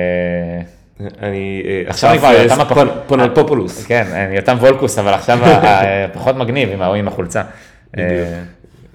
[1.22, 2.88] אני עכשיו אני כבר יותם הפחות...
[2.88, 3.86] פונ- פונלפופולוס.
[3.86, 7.42] כן, אני יותם וולקוס, אבל עכשיו הפחות מגניב עם ההוא עם החולצה.
[7.92, 8.10] בדיוק.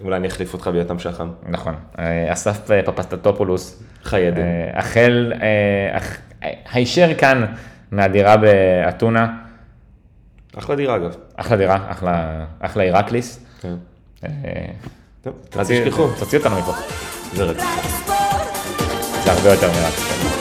[0.04, 1.30] אולי אני אחליף אותך ביותם שחם.
[1.50, 1.76] נכון.
[2.00, 3.84] אה, אסף אה, פפסטטופולוס.
[4.04, 4.42] חי עדן.
[4.42, 5.34] אה, החל,
[5.92, 6.18] אח-
[6.74, 7.46] הישר כאן
[7.92, 9.28] מהדירה באתונה.
[10.58, 11.16] אחלה דירה אגב.
[11.36, 13.46] אחלה דירה, אחלה, אחלה אירקליס.
[13.62, 13.74] כן.
[14.26, 14.30] אה,
[15.22, 16.08] טוב, אל תשכחו.
[16.20, 16.72] תוציא אותנו מפה.
[17.34, 17.58] זה ספורט,
[19.24, 20.41] זה הרבה יותר מרק.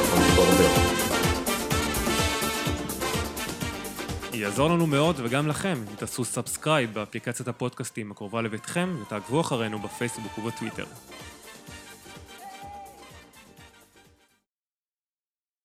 [4.50, 10.38] יעזור לנו מאוד וגם לכם אם תעשו subscribe באפליקציית הפודקאסטים הקרובה לביתכם ותעקבו אחרינו בפייסבוק
[10.38, 10.84] ובטוויטר.